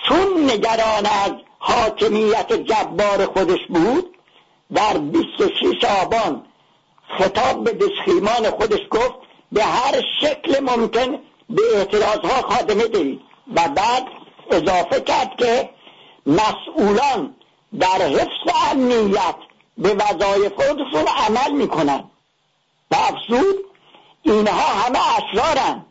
چون 0.07 0.51
نگران 0.51 1.05
از 1.05 1.31
حاکمیت 1.59 2.53
جبار 2.53 3.25
خودش 3.25 3.59
بود 3.69 4.17
در 4.73 4.97
26 4.97 5.83
آبان 6.01 6.45
خطاب 7.17 7.63
به 7.63 7.71
دشخیمان 7.71 8.49
خودش 8.49 8.79
گفت 8.91 9.15
به 9.51 9.63
هر 9.63 10.01
شکل 10.21 10.59
ممکن 10.59 11.19
به 11.49 11.61
اعتراض 11.75 12.19
ها 12.19 12.41
خاتمه 12.41 12.87
دهید. 12.87 13.21
و 13.55 13.67
بعد 13.67 14.07
اضافه 14.51 15.01
کرد 15.01 15.35
که 15.37 15.69
مسئولان 16.25 17.35
در 17.79 18.01
حفظ 18.01 18.55
امنیت 18.71 19.35
به 19.77 19.93
وظایف 19.93 20.53
خودشون 20.53 21.05
عمل 21.07 21.51
می‌کنن 21.51 22.03
و 22.91 22.95
اینها 24.23 24.67
همه 24.67 24.99
اشرارند 25.17 25.85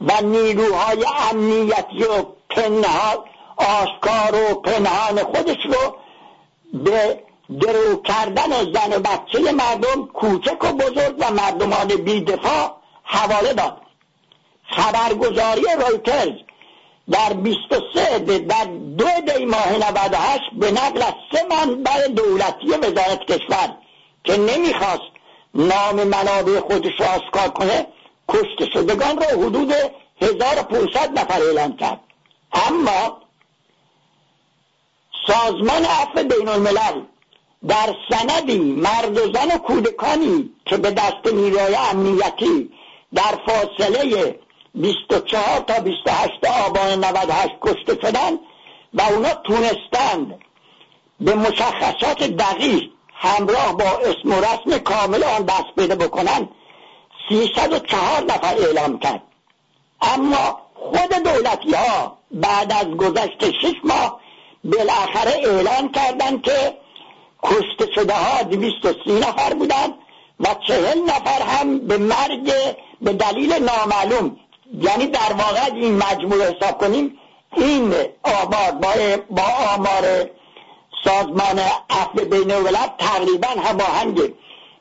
و 0.00 0.12
نیروهای 0.22 1.04
امنیتی 1.30 2.04
و 2.04 2.22
پنهان 2.50 3.24
آشکار 3.56 4.34
و 4.34 4.54
پنهان 4.54 5.24
خودش 5.24 5.56
رو 5.64 5.96
به 6.74 7.24
درو 7.60 8.02
کردن 8.02 8.50
زن 8.50 8.92
و 8.96 8.98
بچه 8.98 9.52
مردم 9.52 10.06
کوچک 10.06 10.64
و 10.64 10.72
بزرگ 10.72 11.14
و 11.18 11.30
مردمان 11.30 11.86
بیدفاع 11.88 12.76
حواله 13.02 13.52
داد. 13.52 13.80
خبرگزاری 14.70 15.64
رویترز 15.78 16.32
در 17.10 17.32
23 17.32 18.18
در 18.18 18.64
دو 18.98 19.32
دی 19.32 19.44
ماه 19.44 19.76
98 19.76 20.40
به 20.52 20.70
نقل 20.70 21.02
از 21.02 21.14
سه 21.32 21.46
منبع 21.50 22.08
دولتی 22.08 22.66
وزارت 22.66 23.24
کشور 23.24 23.74
که 24.24 24.36
نمی‌خواست 24.36 25.17
نام 25.54 26.04
منابع 26.04 26.60
خودش 26.60 27.00
را 27.00 27.06
آشکار 27.06 27.48
کنه 27.48 27.86
کشته 28.28 28.66
شدگان 28.72 29.16
را 29.16 29.26
حدود 29.26 29.72
1500 30.22 31.18
نفر 31.18 31.42
اعلام 31.42 31.76
کرد. 31.76 32.00
اما 32.52 33.18
سازمان 35.26 35.84
عفو 35.84 36.22
بین 36.28 36.48
الملل 36.48 37.02
در 37.68 37.94
سندی 38.10 38.58
مرد 38.58 39.18
و 39.18 39.32
زن 39.32 39.54
و 39.54 39.58
کودکانی 39.58 40.50
که 40.66 40.76
به 40.76 40.90
دست 40.90 41.34
نیروی 41.34 41.74
امنیتی 41.74 42.70
در 43.14 43.38
فاصله 43.46 44.38
24 44.74 45.60
تا 45.60 45.80
28 45.80 46.44
آبان 46.66 47.04
98 47.04 47.54
کشته 47.62 47.98
شدن 48.02 48.38
و 48.94 49.02
اونا 49.02 49.34
تونستند 49.34 50.34
به 51.20 51.34
مشخصات 51.34 52.22
دقیق 52.22 52.90
همراه 53.20 53.76
با 53.76 53.84
اسم 53.84 54.32
و 54.32 54.40
رسم 54.40 54.78
کامل 54.78 55.24
آن 55.24 55.42
دست 55.42 55.74
پیدا 55.76 55.94
بکنن 55.94 56.48
304 57.28 58.24
نفر 58.24 58.54
اعلام 58.58 58.98
کرد. 58.98 59.22
اما 60.02 60.60
خود 60.74 61.22
دولتی 61.24 61.74
ها 61.74 62.18
بعد 62.30 62.72
از 62.72 62.86
گذشت 62.86 63.50
شش 63.50 63.74
ماه 63.84 64.20
بالاخره 64.64 65.32
اعلان 65.44 65.92
کردند 65.92 66.42
که 66.42 66.76
کشته 67.42 67.92
شده 67.94 68.14
ها 68.14 68.42
230 68.42 69.12
نفر 69.12 69.54
بودند 69.54 69.94
و 70.40 70.54
چهل 70.66 70.98
نفر 70.98 71.42
هم 71.42 71.78
به 71.78 71.98
مرگ 71.98 72.52
به 73.00 73.12
دلیل 73.12 73.52
نامعلوم. 73.52 74.36
یعنی 74.74 75.06
در 75.06 75.32
واقع 75.32 75.74
این 75.74 75.96
مجموع 75.96 76.42
حساب 76.42 76.78
کنیم 76.78 77.18
این 77.56 77.94
آباد 78.22 78.80
با, 78.80 78.92
با 79.30 79.42
آمار 79.74 80.30
سازمان 81.04 81.58
عفو 81.90 82.24
بین 82.24 82.50
الولد 82.50 82.94
تقریبا 82.98 83.48
هماهنگه 83.48 84.32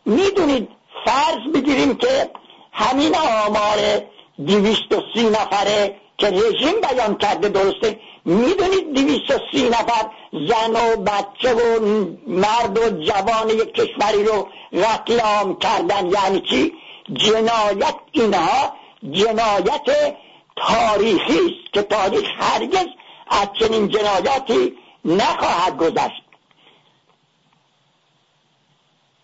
می‌دونید 0.05 0.69
فرض 1.05 1.53
بگیریم 1.53 1.95
که 1.95 2.29
همین 2.71 3.15
آمار 3.15 4.01
دویست 4.47 4.91
و 4.91 5.01
سی 5.13 5.29
نفره 5.29 5.95
که 6.17 6.27
رژیم 6.27 6.81
بیان 6.81 7.17
کرده 7.17 7.49
درسته 7.49 7.99
می‌دونید 8.25 8.93
دویست 8.93 9.31
و 9.31 9.39
سی 9.51 9.69
نفر 9.69 10.09
زن 10.33 10.71
و 10.71 10.95
بچه 10.95 11.53
و 11.53 11.79
مرد 12.27 12.77
و 12.77 13.03
جوان 13.03 13.49
یک 13.49 13.73
کشوری 13.73 14.23
رو 14.23 14.47
رقیام 14.73 15.59
کردن 15.59 16.11
یعنی 16.11 16.41
چی؟ 16.41 16.73
جنایت 17.13 17.95
اینها 18.11 18.73
جنایت 19.11 20.15
تاریخی 20.55 21.39
است 21.39 21.73
که 21.73 21.81
تاریخ 21.81 22.29
هرگز 22.39 22.85
از 23.27 23.47
چنین 23.59 23.87
جنایاتی 23.87 24.73
نخواهد 25.07 25.77
گذشت. 25.77 26.23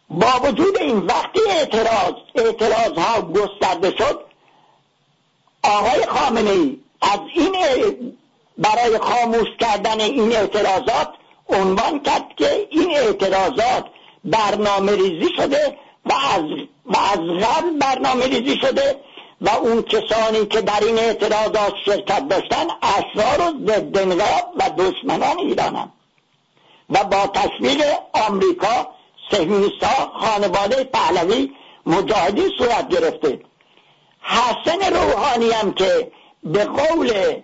با 0.10 0.31
وجود 0.43 0.77
این 0.77 0.97
وقتی 0.97 1.39
اعتراض 1.49 2.13
اعتراض 2.36 2.97
ها 2.97 3.21
گسترده 3.21 3.97
شد 3.97 4.19
آقای 5.63 6.05
خامنه 6.05 6.49
ای 6.49 6.77
از 7.01 7.19
این 7.36 8.17
برای 8.58 8.97
خاموش 8.97 9.47
کردن 9.60 10.01
این 10.01 10.36
اعتراضات 10.36 11.10
عنوان 11.49 11.99
کرد 11.99 12.36
که 12.38 12.67
این 12.71 12.91
اعتراضات 12.97 13.86
برنامه 14.23 14.91
ریزی 14.91 15.29
شده 15.38 15.77
و 16.05 16.13
از, 16.13 16.43
و 16.86 16.97
از 16.97 17.19
قبل 17.19 17.77
برنامه 17.79 18.25
ریزی 18.25 18.58
شده 18.62 18.99
و 19.43 19.49
اون 19.49 19.82
کسانی 19.82 20.45
که 20.45 20.62
در 20.62 20.79
این 20.84 20.99
اعتراضات 20.99 21.73
شرکت 21.86 22.27
داشتن 22.27 22.67
اشرار 22.82 23.41
و 23.41 23.67
ضد 23.67 23.97
و 24.56 24.69
دشمنان 24.77 25.39
ایرانن. 25.39 25.91
و 26.89 27.03
با 27.03 27.27
تشویق 27.27 27.84
آمریکا 28.13 28.88
سهمیستا 29.32 30.12
خانواده 30.19 30.84
پهلوی 30.84 31.51
مجاهدین 31.86 32.49
صورت 32.58 32.88
گرفته. 32.89 33.39
حسن 34.21 34.93
روحانی 34.93 35.51
هم 35.51 35.73
که 35.73 36.12
به 36.43 36.65
قول 36.65 37.41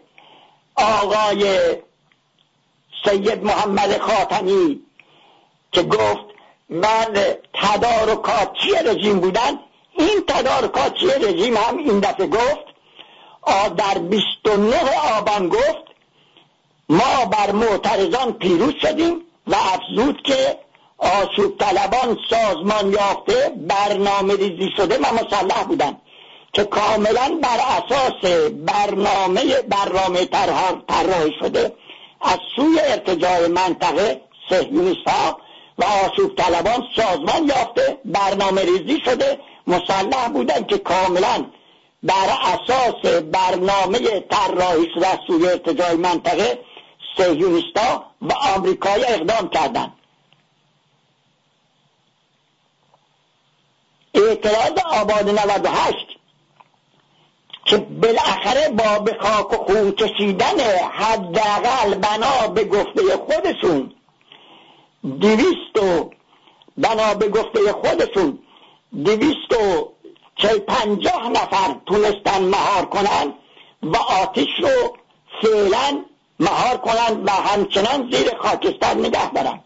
آقای 0.76 1.60
سید 3.06 3.44
محمد 3.44 3.98
خاتمی 3.98 4.82
که 5.72 5.84
گفت 5.84 6.26
من 6.70 7.14
تدارکاتچی 7.54 8.72
رژیم 8.86 9.20
بودن؟ 9.20 9.60
این 10.00 10.24
تدارکاتچی 10.28 11.08
رژیم 11.08 11.58
هم 11.58 11.78
این 11.78 12.00
دفعه 12.00 12.28
گفت 12.28 12.66
در 13.78 13.98
29 13.98 14.76
آبان 15.18 15.50
گفت 15.50 15.90
ما 16.90 17.26
بر 17.32 17.52
معترضان 17.52 18.34
پیروز 18.34 18.74
شدیم 18.82 19.22
و 19.48 19.56
افزود 19.56 20.22
که 20.22 20.60
آشوب 20.98 21.58
طلبان 21.58 22.18
سازمان 22.30 22.94
یافته 22.94 23.52
برنامه 23.68 24.36
ریزی 24.36 24.70
شده 24.78 24.98
و 24.98 25.06
مسلح 25.14 25.64
بودن 25.64 25.98
که 26.54 26.64
کاملا 26.64 27.40
بر 27.42 27.60
اساس 27.60 28.32
برنامه 28.52 29.62
برنامه 29.62 30.26
طراحی 30.88 31.32
شده 31.40 31.74
از 32.22 32.38
سوی 32.56 32.80
ارتجاع 32.80 33.48
منطقه 33.48 34.22
سهیونیست 34.50 35.08
و 35.78 35.84
آشوب 35.84 36.36
طلبان 36.36 36.84
سازمان 36.96 37.48
یافته 37.48 37.98
برنامه 38.06 38.62
ریزی 38.62 39.02
شده 39.06 39.40
مسلح 39.70 40.30
بودن 40.30 40.64
که 40.64 40.78
کاملا 40.78 41.46
بر 42.04 42.38
اساس 42.42 43.22
برنامه 43.22 44.20
طراحی 44.20 44.88
شده 44.96 45.08
از 45.08 45.18
سوی 45.28 45.96
منطقه 45.96 46.60
سهیونیستا 47.18 48.06
و 48.22 48.34
آمریکایی 48.56 49.04
اقدام 49.06 49.50
کردند. 49.50 49.94
اعتراض 54.14 54.72
آباد 55.02 55.30
98 55.30 55.96
که 57.66 57.78
بالاخره 57.78 58.70
با 58.70 59.00
به 59.00 59.18
خاک 59.22 59.54
و 59.54 59.64
خون 59.64 59.92
کشیدن 59.92 60.60
حداقل 60.92 61.96
بنا 61.96 62.48
به 62.48 62.64
گفته 62.64 63.02
خودشون 63.18 63.92
دویست 65.04 65.78
و 65.84 66.10
بنا 66.78 67.14
به 67.14 67.30
گفته 67.30 67.72
خودشون 67.72 68.40
دویست 68.94 69.54
و 69.54 69.94
پنجاه 70.68 71.30
نفر 71.30 71.76
تونستن 71.86 72.44
مهار 72.44 72.86
کنن 72.86 73.34
و 73.84 73.98
آتش 73.98 74.48
رو 74.60 74.98
فعلا 75.42 76.06
مهار 76.40 76.78
کنن 76.78 77.24
و 77.24 77.32
همچنان 77.32 78.12
زیر 78.12 78.38
خاکستر 78.38 78.94
نگه 78.94 79.32
دارن. 79.32 79.60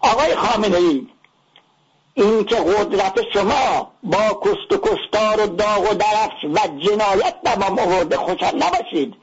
آقای 0.00 0.34
خامنه 0.34 0.76
ای 0.76 1.06
این 2.14 2.44
که 2.44 2.56
قدرت 2.56 3.18
شما 3.32 3.92
با 4.02 4.40
کشت 4.42 4.72
و 4.72 4.76
کشتار 4.76 5.40
و 5.40 5.46
داغ 5.46 5.90
و 5.90 5.94
درفش 5.94 6.44
و 6.44 6.78
جنایت 6.78 7.34
دوام 7.44 7.78
آورده 7.78 8.16
خوشحال 8.16 8.56
نباشید. 8.56 9.14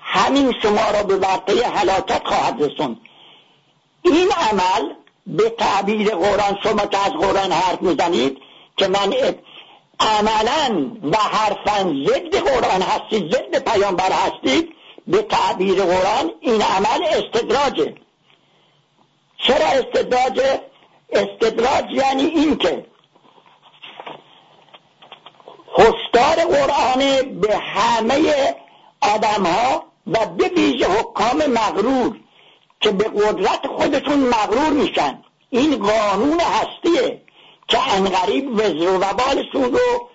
همین 0.00 0.54
شما 0.62 0.90
را 0.90 1.02
به 1.02 1.16
ورطه 1.16 1.68
حلاکت 1.68 2.26
خواهد 2.26 2.62
رسوند. 2.62 2.96
این 4.02 4.28
عمل 4.32 4.94
به 5.28 5.50
تعبیر 5.50 6.14
قرآن 6.14 6.58
شما 6.62 6.86
که 6.86 6.98
از 6.98 7.12
قرآن 7.12 7.52
حرف 7.52 7.82
می‌زنید 7.82 8.38
که 8.76 8.88
من 8.88 9.12
عملا 10.00 10.90
و 11.02 11.16
حرفا 11.16 11.94
ضد 12.06 12.36
قرآن 12.36 12.82
هستید 12.82 13.34
ضد 13.34 13.72
پیامبر 13.72 14.12
هستید 14.12 14.74
به 15.06 15.22
تعبیر 15.22 15.82
قرآن 15.82 16.30
این 16.40 16.62
عمل 16.62 17.02
استدراجه. 17.02 17.94
چرا 19.38 19.66
استدراجه؟ 19.66 20.60
استدراج 21.12 21.84
یعنی 21.90 22.24
این 22.24 22.56
که 22.56 22.86
هشدار 25.78 26.36
قرآن 26.44 26.98
به 27.40 27.56
همه 27.56 28.54
آدم 29.00 29.46
ها 29.46 29.84
و 30.06 30.26
به 30.26 30.48
ویژه 30.48 30.86
حکام 30.86 31.46
مغرور. 31.46 32.16
که 32.80 32.90
به 32.90 33.04
قدرت 33.04 33.66
خودشون 33.66 34.18
مغرور 34.18 34.70
میشن. 34.70 35.22
این 35.50 35.76
قانون 35.76 36.40
هستیه 36.40 37.22
که 37.68 37.94
انقریب 37.94 38.54
وزر 38.54 38.88
و 38.88 38.98
وبالشون 38.98 39.72
رو 39.72 40.08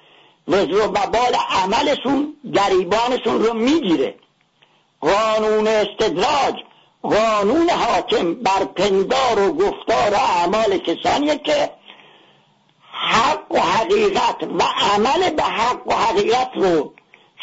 وزر 0.48 0.76
و 0.76 0.84
وبال 0.84 1.36
عملشون 1.50 2.34
گریبانشون 2.54 3.44
رو 3.44 3.54
می‌گیره. 3.54 4.16
قانون 5.02 5.68
استدراج 5.68 6.56
قانون 7.02 7.70
حاکم 7.70 8.34
بر 8.34 8.66
پندار 8.66 9.40
و 9.40 9.54
گفتار 9.54 10.14
و 10.14 10.16
اعمال 10.16 10.78
کسانیه 10.78 11.38
که 11.38 11.70
حق 12.92 13.52
و 13.52 13.60
حقیقت 13.60 14.44
و 14.44 14.64
عمل 14.64 15.30
به 15.30 15.44
حق 15.44 15.88
و 15.88 15.94
حقیقت 15.94 16.52
رو 16.56 16.94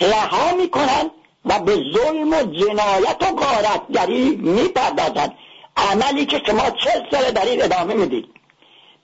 رها 0.00 0.54
می‌کنن 0.56 1.10
و 1.44 1.58
به 1.58 1.72
ظلم 1.94 2.30
و 2.32 2.42
جنایت 2.42 3.22
و 3.22 3.36
غارتگری 3.36 4.36
می‌پردازند 4.36 5.34
عملی 5.76 6.26
که 6.26 6.42
شما 6.46 6.70
چل 6.70 7.10
سال 7.10 7.30
در 7.30 7.44
این 7.44 7.62
ادامه 7.62 7.94
می‌دید. 7.94 8.28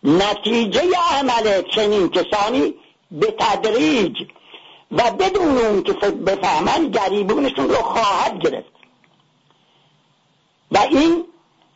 نتیجه 0.05 0.83
عمل 1.11 1.63
چنین 1.63 2.09
کسانی 2.09 2.75
به 3.11 3.35
تدریج 3.39 4.17
و 4.93 5.11
بدون 5.11 5.59
اون 5.59 5.83
که 5.83 5.93
بفهمن 6.11 6.89
گریبونشون 6.89 7.69
رو 7.69 7.75
خواهد 7.75 8.39
گرفت. 8.39 8.73
و 10.73 10.79
این 10.79 11.25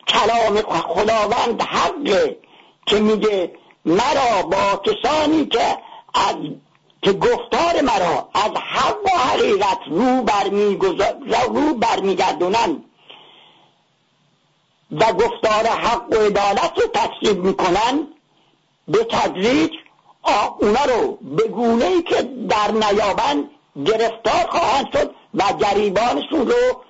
کلام 0.08 0.60
خداوند 0.62 1.62
حقه 1.62 2.36
که 2.86 3.00
میگه 3.00 3.52
مرا 3.84 4.42
با 4.42 4.76
کسانی 4.76 5.46
که 5.46 5.78
از 6.14 6.36
که 7.02 7.12
گفتار 7.12 7.80
مرا 7.82 8.28
از 8.34 8.50
حق 8.50 9.04
و 9.04 9.18
حقیقت 9.18 9.78
رو 9.86 10.24
رو 11.54 11.74
برمیگردونن 11.74 12.82
و 14.90 15.12
گفتار 15.12 15.66
حق 15.66 16.12
و 16.12 16.14
عدالت 16.14 16.72
رو 16.76 16.86
تصدیق 16.94 17.38
می‌کنن 17.38 18.06
به 18.88 19.04
تدریج 19.04 19.70
اونا 20.58 20.84
رو 20.84 21.18
به 21.36 21.48
گونه 21.48 21.84
ای 21.84 22.02
که 22.02 22.22
در 22.48 22.70
نیابن 22.70 23.50
گرفتار 23.86 24.46
خواهند 24.50 24.86
شد 24.92 25.14
و 25.34 25.42
گریبانشون 25.52 26.48
رو 26.48 26.82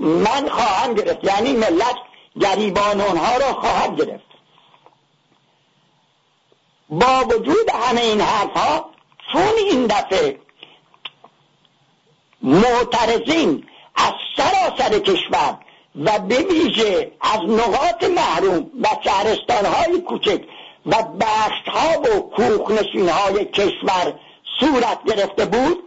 من 0.00 0.48
خواهم 0.48 0.94
گرفت. 0.94 1.24
یعنی 1.24 1.52
ملت 1.52 1.96
گریبان 2.40 3.00
اونها 3.00 3.36
رو 3.36 3.60
خواهد 3.60 3.96
گرفت. 3.96 4.25
با 6.90 7.24
وجود 7.24 7.70
همه 7.74 8.00
این 8.00 8.20
حرف 8.20 8.56
ها 8.56 8.90
چون 9.32 9.52
این 9.70 9.86
دفعه 9.86 10.38
معترضین 12.42 13.66
از 13.94 14.12
سراسر 14.36 14.98
کشور 14.98 15.58
و 15.96 16.18
به 16.18 16.38
ویژه 16.38 17.12
از 17.20 17.40
نقاط 17.48 18.04
محروم 18.04 18.70
و 18.82 18.88
شهرستان 19.04 19.66
های 19.66 20.00
کوچک 20.00 20.40
و 20.86 21.02
بخش 21.20 21.68
ها 21.68 22.00
و 22.00 22.20
کوخنشین 22.20 23.08
های 23.08 23.44
کشور 23.44 24.14
صورت 24.60 25.04
گرفته 25.04 25.44
بود 25.44 25.78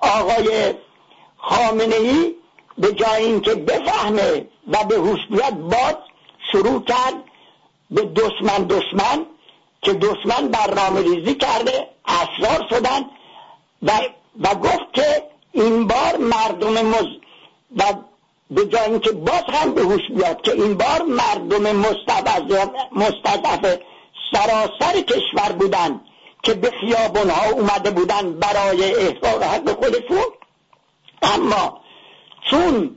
آقای 0.00 0.74
خامنه 1.36 1.94
ای 1.94 2.34
به 2.78 2.92
جای 2.92 3.24
اینکه 3.24 3.54
بفهمه 3.54 4.46
و 4.68 4.84
به 4.84 4.94
هوش 4.94 5.20
باز 5.52 5.96
شروع 6.52 6.84
کرد 6.84 7.14
به 7.90 8.02
دشمن 8.02 8.64
دشمن 8.64 9.26
که 9.82 9.92
دشمن 9.92 10.48
برنامه 10.48 11.00
ریزی 11.00 11.34
کرده 11.34 11.88
اسرار 12.06 12.66
شدن 12.70 13.00
و, 13.82 13.90
و 14.40 14.54
گفت 14.54 14.92
که 14.92 15.22
این 15.52 15.86
بار 15.86 16.16
مردم 16.16 16.86
مز 16.86 17.06
و 17.76 17.82
به 18.50 18.66
جای 18.66 18.90
اینکه 18.90 19.12
باز 19.12 19.44
هم 19.48 19.74
به 19.74 19.82
هوش 19.82 20.02
بیاد 20.16 20.42
که 20.42 20.52
این 20.52 20.74
بار 20.74 21.02
مردم 21.02 21.76
مستضعف 22.92 23.78
سراسر 24.32 25.00
کشور 25.00 25.52
بودن 25.52 26.00
که 26.42 26.54
به 26.54 26.70
خیابونها 26.80 27.50
اومده 27.50 27.90
بودن 27.90 28.32
برای 28.32 28.94
احقاق 28.94 29.42
حق 29.42 29.70
خودشون 29.70 30.24
اما 31.22 31.80
چون 32.50 32.96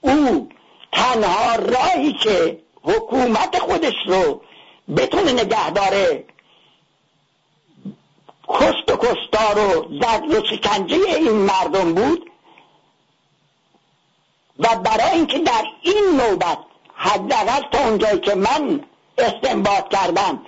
او 0.00 0.48
تنها 0.92 1.56
راهی 1.56 2.12
که 2.12 2.58
حکومت 2.82 3.58
خودش 3.58 3.94
رو 4.06 4.42
بتونه 4.96 5.32
نگه 5.32 5.70
داره. 5.70 6.24
کشت 8.48 8.90
و 8.90 8.96
کشتار 8.96 9.58
و 9.58 9.98
زد 10.00 10.34
و 10.34 10.46
شکنجه 10.46 10.96
این 10.96 11.32
مردم 11.32 11.94
بود 11.94 12.30
و 14.58 14.76
برای 14.76 15.10
اینکه 15.10 15.38
در 15.38 15.64
این 15.82 16.20
نوبت 16.20 16.58
حداقل 16.94 17.62
تا 17.72 17.78
اونجایی 17.78 18.20
که 18.20 18.34
من 18.34 18.84
استنباط 19.18 19.88
کردم 19.88 20.46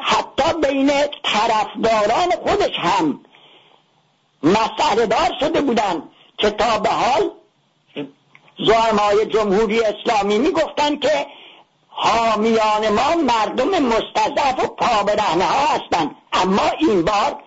حتی 0.00 0.58
بین 0.62 0.90
طرفداران 1.24 2.30
خودش 2.30 2.76
هم 2.78 3.20
مسئله 4.42 5.06
دار 5.06 5.30
شده 5.40 5.60
بودن 5.60 6.02
که 6.38 6.50
تا 6.50 6.78
به 6.78 6.90
حال 6.90 7.30
زعمای 8.66 9.26
جمهوری 9.26 9.80
اسلامی 9.80 10.38
می‌گفتن 10.38 10.96
که 10.96 11.26
حامیان 12.02 12.88
ما 12.88 13.14
مردم 13.16 13.68
مستضعف 13.82 14.64
و 14.64 14.66
پابرهنه 14.66 15.44
ها 15.44 15.66
هستند. 15.66 16.16
اما 16.32 16.70
این 16.78 17.04
بار 17.04 17.42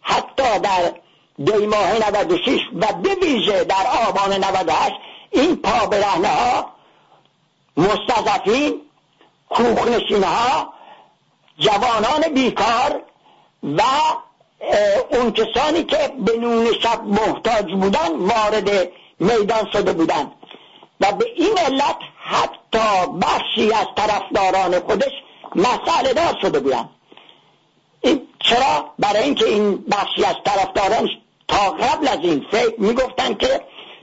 حتی 0.00 0.58
در 0.58 0.92
دی 1.38 1.66
ماه 1.66 2.10
96 2.10 2.60
و 2.74 2.92
به 2.92 3.14
ویژه 3.14 3.64
در 3.64 3.86
آبان 4.08 4.32
98 4.44 4.92
این 5.30 5.56
پابرهنه 5.56 6.28
ها 6.28 6.72
مستضعفین 7.76 8.80
کوخنشین 9.48 10.24
ها 10.24 10.72
جوانان 11.58 12.34
بیکار 12.34 13.02
و 13.62 13.82
اون 15.10 15.32
کسانی 15.32 15.84
که 15.84 16.12
به 16.18 16.36
نون 16.36 16.72
شب 16.82 17.04
محتاج 17.04 17.72
بودن 17.72 18.16
وارد 18.16 18.88
میدان 19.20 19.70
شده 19.72 19.92
بودند. 19.92 20.32
و 21.00 21.12
به 21.12 21.26
این 21.36 21.58
علت 21.58 21.96
حتی 22.24 23.06
بخشی 23.22 23.72
از 23.72 23.86
طرفداران 23.96 24.80
خودش 24.80 25.12
مسئله 25.54 26.12
دار 26.12 26.38
شده 26.42 26.60
بودند 26.60 26.90
این 28.00 28.28
چرا؟ 28.40 28.90
برای 28.98 29.22
اینکه 29.22 29.44
این 29.44 29.76
بخشی 29.76 30.24
از 30.24 30.36
طرفداران 30.44 31.08
تا 31.48 31.70
قبل 31.70 32.08
از 32.08 32.18
این 32.22 32.46
فکر 32.50 32.74
می‌گفتن 32.80 33.34
که 33.34 33.60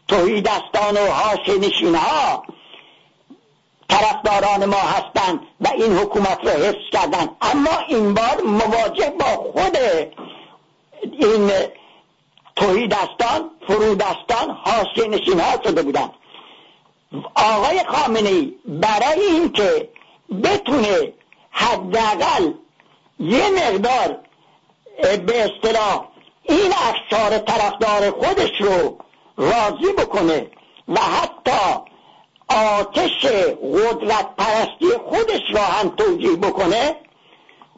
توحیدستان 0.08 0.98
و 0.98 1.12
هاشنشین 1.12 1.96
ها 1.96 2.44
طرفداران 3.90 4.66
ما 4.66 4.78
هستند 4.78 5.40
و 5.62 5.68
این 5.76 5.98
حکومت 5.98 6.40
رو 6.44 6.50
حفظ 6.50 6.90
کردن. 6.92 7.30
اما 7.42 7.78
این 7.88 8.14
بار 8.14 8.42
مواجه 8.46 9.10
با 9.10 9.26
خود 9.26 9.78
این 11.02 11.52
توحیدستان 12.56 13.50
فرودستان 13.68 14.58
حاشیه 14.64 15.08
نشین 15.08 15.40
ها 15.40 15.64
شده 15.64 15.82
بودن. 15.82 16.10
آقای 17.36 17.82
خامنه 17.88 18.30
ای 18.30 18.54
برای 18.66 19.22
اینکه 19.22 19.90
بتونه 20.44 21.14
حداقل 21.52 22.52
یه 23.20 23.50
مقدار 23.50 24.20
به 25.02 25.44
اصطلاح 25.44 26.08
این 26.44 26.74
افشار 26.74 27.38
طرفدار 27.38 28.12
خودش 28.12 28.62
رو 28.62 28.98
راضی 29.38 29.94
بکنه 29.98 30.52
و 30.88 31.00
حتی 31.00 31.80
آتش 32.50 33.26
قدرت 33.74 34.36
پرستی 34.38 34.88
خودش 35.10 35.42
را 35.54 35.62
هم 35.62 35.90
توجیه 35.90 36.36
بکنه 36.36 36.96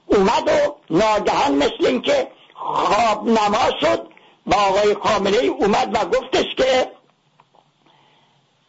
اومد 0.06 0.48
و 0.48 0.76
ناگهان 0.90 1.56
مثل 1.56 1.86
اینکه 1.86 2.28
خواب 2.54 3.28
نما 3.30 3.80
شد 3.82 4.08
با 4.46 4.58
آقای 4.58 4.94
خامنه 4.94 5.38
ای 5.38 5.48
اومد 5.48 5.90
و 5.96 6.06
گفتش 6.06 6.56
که 6.56 6.92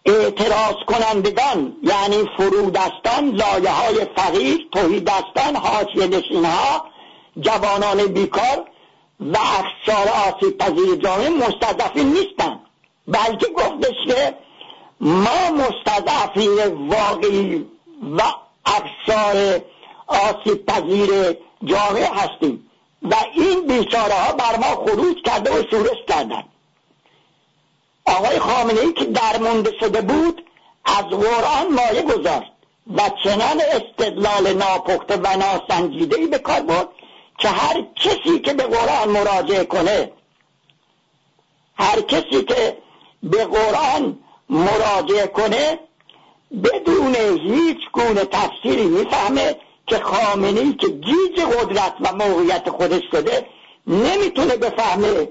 اعتراض 0.07 0.75
کنندگان 0.87 1.77
یعنی 1.83 2.29
فرودستان 2.37 3.31
لایه 3.31 3.71
های 3.71 4.07
فقیر 4.17 4.69
توحیدستان 4.73 5.57
حاشیه 5.57 6.07
نشین 6.07 6.45
ها 6.45 6.85
جوانان 7.41 8.07
بیکار 8.07 8.65
و 9.21 9.37
اخشار 9.39 10.09
آسیب 10.09 10.59
پذیر 10.59 10.97
جامعه 10.97 11.29
مستضعفین 11.29 12.13
نیستن 12.13 12.61
بلکه 13.09 13.47
گفتش 13.47 13.95
که 14.07 14.35
ما 15.01 15.51
مستضعفین 15.51 16.89
واقعی 16.89 17.67
و 18.19 18.23
اخشار 18.67 19.61
آسیب 20.07 20.67
پذیر 20.67 21.37
جامعه 21.65 22.11
هستیم. 22.15 22.69
و 23.03 23.15
این 23.35 23.67
بیچاره 23.67 24.15
ها 24.15 24.33
بر 24.33 24.57
ما 24.57 24.85
خروج 24.87 25.17
کرده 25.25 25.51
و 25.51 25.63
شورش 25.71 25.99
کردن 26.09 26.45
آقای 28.07 28.39
خامنه 28.39 28.81
ای 28.81 28.93
که 28.93 29.05
درمونده 29.05 29.73
شده 29.81 30.01
بود 30.01 30.43
از 30.85 31.05
قرآن 31.05 31.69
مایه 31.71 32.03
گذاشت 32.03 32.53
و 32.97 33.11
چنان 33.25 33.61
استدلال 33.61 34.53
ناپخته 34.53 35.17
و 35.17 35.37
ناسنجیده 35.37 36.17
ای 36.17 36.27
به 36.27 36.39
کار 36.39 36.61
بود 36.61 36.89
که 37.39 37.49
هر 37.49 37.85
کسی 37.97 38.39
که 38.39 38.53
به 38.55 38.63
قرآن 38.63 39.09
مراجعه 39.09 39.65
کنه 39.65 40.11
هر 41.75 42.01
کسی 42.01 42.45
که 42.45 42.79
به 43.23 43.45
قرآن 43.45 44.19
مراجعه 44.51 45.27
کنه 45.27 45.79
بدون 46.65 47.15
هیچ 47.15 47.79
گونه 47.93 48.25
تفسیری 48.25 48.87
می‌فهمه 48.87 49.57
که 49.87 49.99
خامنی 49.99 50.73
که 50.73 50.89
گیج 50.89 51.41
قدرت 51.41 51.95
و 52.01 52.13
موقعیت 52.13 52.71
خودش 52.71 53.03
شده 53.13 53.47
نمی‌تونه 53.87 54.57
بفهمه 54.57 55.29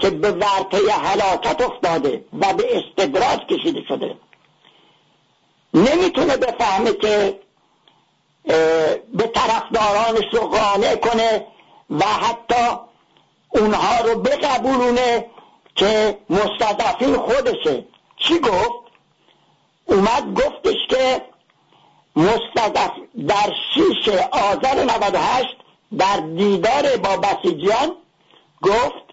که 0.00 0.10
به 0.10 0.32
ورطه 0.32 0.92
حلاکت 0.92 1.60
افتاده 1.60 2.24
و 2.40 2.52
به 2.52 2.78
استدراج 2.78 3.38
کشیده 3.38 3.82
شده. 3.88 4.16
نمی‌تونه 5.74 6.36
بفهمه 6.36 6.92
که 6.92 7.40
به 9.14 9.26
طرفدارانش 9.34 10.24
رو 10.32 10.40
قانع 10.40 10.96
کنه 10.96 11.46
و 11.90 12.04
حتی 12.04 12.76
اونها 13.48 14.00
رو 14.04 14.20
بقبولونه 14.20 15.26
که 15.74 16.18
مستضعفین 16.30 17.16
خودشه. 17.16 17.84
چی 18.16 18.38
گفت؟ 18.38 18.80
اومد 19.84 20.34
گفتش 20.34 20.86
که 20.88 21.22
مستضعف 22.16 22.92
در 23.28 23.52
شیش 23.74 24.08
آذر 24.32 24.84
98 24.84 25.56
در 25.98 26.16
دیدار 26.16 26.96
با 26.96 27.16
بسیجیان 27.16 27.96
گفت 28.62 29.09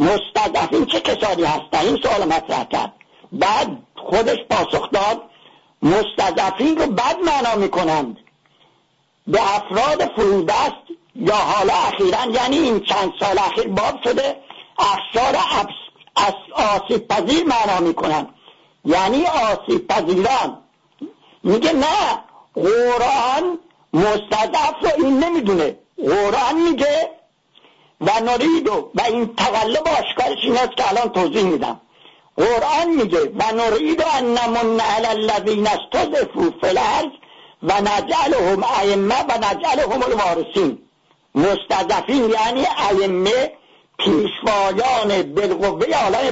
مستضعفین 0.00 0.86
چه 0.86 1.00
کسانی 1.00 1.44
هستن؟ 1.44 1.78
این 1.78 1.98
سوال 2.02 2.24
مطرح 2.24 2.64
کرد. 2.64 2.92
بعد 3.32 3.78
خودش 3.96 4.38
پاسخ 4.50 4.90
داد 4.90 5.22
مستضعفین 5.82 6.78
رو 6.78 6.86
بد 6.86 7.16
معنا 7.24 7.54
می‌کنند. 7.54 8.16
به 9.26 9.56
افراد 9.56 10.10
فرودست 10.16 10.82
یا 11.14 11.34
حالا 11.34 11.72
اخیرا 11.72 12.18
یعنی 12.32 12.58
این 12.58 12.80
چند 12.80 13.12
سال 13.20 13.38
اخیر 13.38 13.68
باب 13.68 14.02
شده 14.04 14.36
افشار 14.78 15.36
آسیب 16.52 17.08
پذیر 17.08 17.46
معنا 17.46 17.80
می‌کنن 17.80 18.28
یعنی 18.84 19.24
آسیب 19.26 19.86
پذیران. 19.86 20.58
میگه 21.42 21.72
نه 21.72 22.24
قرآن 22.54 23.58
مستضعف 23.92 24.74
رو 24.82 24.90
این 24.96 25.24
نمی‌دونه. 25.24 25.76
قرآن 25.96 26.62
میگه 26.70 27.19
و 28.00 28.10
نریدو 28.20 28.90
و 28.94 29.02
این 29.02 29.34
تقلب 29.36 29.88
آشکارش 29.88 30.38
این 30.42 30.56
است 30.56 30.76
که 30.76 30.88
الان 30.88 31.08
توضیح 31.08 31.42
میدم. 31.42 31.80
قرآن 32.36 32.90
میگه 32.96 33.20
و 33.20 33.52
نریدو 33.54 34.04
ان 34.14 34.24
نمن 34.24 34.80
علی 34.80 35.06
الذین 35.06 35.66
استضعفوا 35.66 36.50
فی 36.60 36.66
الارض 36.66 37.12
و 37.62 37.72
نجعلهم 37.80 38.64
ائمه 38.64 39.22
و 39.28 39.38
نجعلهم 39.38 40.02
الوارثین. 40.02 40.78
مستضعفین 41.34 42.30
یعنی 42.30 42.66
ائمه 42.90 43.52
پیشوایان 43.98 45.22
بالقوه 45.34 45.86
عالم 45.94 46.30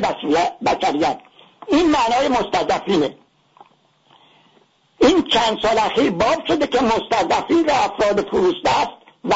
بشریت. 0.66 1.20
این 1.66 1.90
معنای 1.90 2.28
مستضعفینه. 2.28 3.14
این 5.00 5.22
چند 5.22 5.59
سال 5.62 5.78
اخیر 5.78 6.11
باب 6.11 6.46
شده 6.48 6.66
که 6.66 6.81
مستضعفین 6.81 7.68
را 7.68 7.74
افراد 7.74 8.28
فروسته 8.31 8.70
است. 8.70 8.98
و 9.24 9.35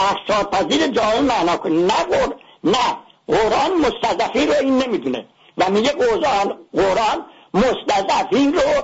پذیر 0.52 0.86
جامعه 0.86 1.20
معنا 1.20 1.56
کنه 1.56 1.74
نه 1.74 2.04
قر... 2.04 2.34
نه. 2.64 2.96
قرآن 3.26 3.70
مستضعفین 3.80 4.48
رو 4.48 4.54
این 4.60 4.78
نمی‌دونه. 4.78 5.26
و 5.58 5.70
میگه 5.70 5.92
قرآن 5.92 6.58
قرآن 6.72 7.26
مستضعفین 7.54 8.54
رو 8.54 8.82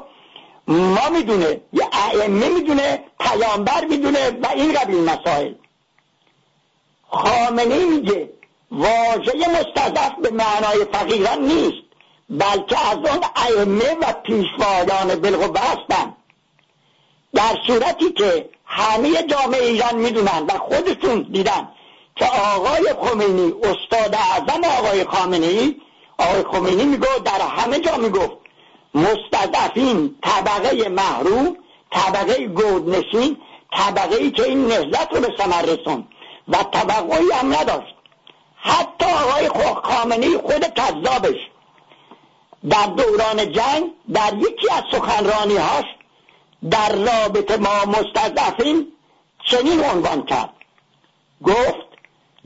ما 0.68 1.08
می‌دونه. 1.10 1.60
یه 1.72 1.88
ائمه 1.92 2.48
می‌دونه 2.48 3.04
پیامبر 3.20 3.84
می‌دونه 3.84 4.30
و 4.30 4.46
این 4.54 4.72
قبیل 4.72 5.04
مسائل. 5.04 5.54
خامنه 7.10 7.84
میگه 7.84 8.30
واژه 8.70 9.32
مستضعف 9.48 10.12
به 10.22 10.30
معنای 10.30 10.84
فقیران 10.92 11.38
نیست 11.38 11.88
بلکه 12.30 12.88
از 12.90 12.96
اون 12.96 13.24
ائمه 13.36 13.94
و 14.00 14.12
پیشوایان 14.12 15.20
بالقوه 15.20 15.60
هستند 15.60 16.16
در 17.34 17.56
صورتی 17.66 18.12
که 18.12 18.50
همه 18.68 19.22
جامعه 19.22 19.62
ایران 19.62 19.94
می‌دونن 19.94 20.46
و 20.48 20.58
خودشون 20.58 21.26
دیدن 21.32 21.68
که 22.16 22.24
آقای 22.26 22.94
خمینی 23.02 23.52
استاد 23.62 24.14
اعظم 24.14 24.64
آقای 24.78 25.04
خامنه 25.04 25.74
آقای 26.18 26.42
خمینی 26.52 26.84
میگو 26.84 27.06
در 27.24 27.40
همه 27.40 27.80
جا 27.80 27.96
می‌گفت 27.96 28.36
مستضعفین 28.94 30.14
طبقه 30.22 30.88
محروم 30.88 31.56
طبقه 31.90 32.46
گودنشین 32.46 33.36
طبقه 33.72 34.16
ای 34.16 34.30
که 34.30 34.42
این 34.42 34.66
نهزت 34.66 35.14
رو 35.14 35.20
به 35.20 35.34
ثمر 35.38 35.62
رسون 35.62 36.04
و 36.48 36.56
طبقه 36.62 37.34
هم 37.34 37.54
نداشت. 37.54 37.94
حتی 38.56 39.06
آقای 39.06 39.48
خامنه 39.82 40.38
خود 40.38 40.74
کذابش 40.74 41.38
در 42.70 42.86
دوران 42.86 43.52
جنگ 43.52 43.84
در 44.14 44.34
یکی 44.34 44.70
از 44.70 44.82
سخنرانی 44.92 45.56
هاش 45.56 45.84
در 46.70 46.92
رابطه 46.92 47.56
ما 47.56 47.84
مستضعفین 47.84 48.86
چنین 49.44 49.84
عنوان 49.84 50.22
کرد. 50.22 50.50
گفت 51.44 51.88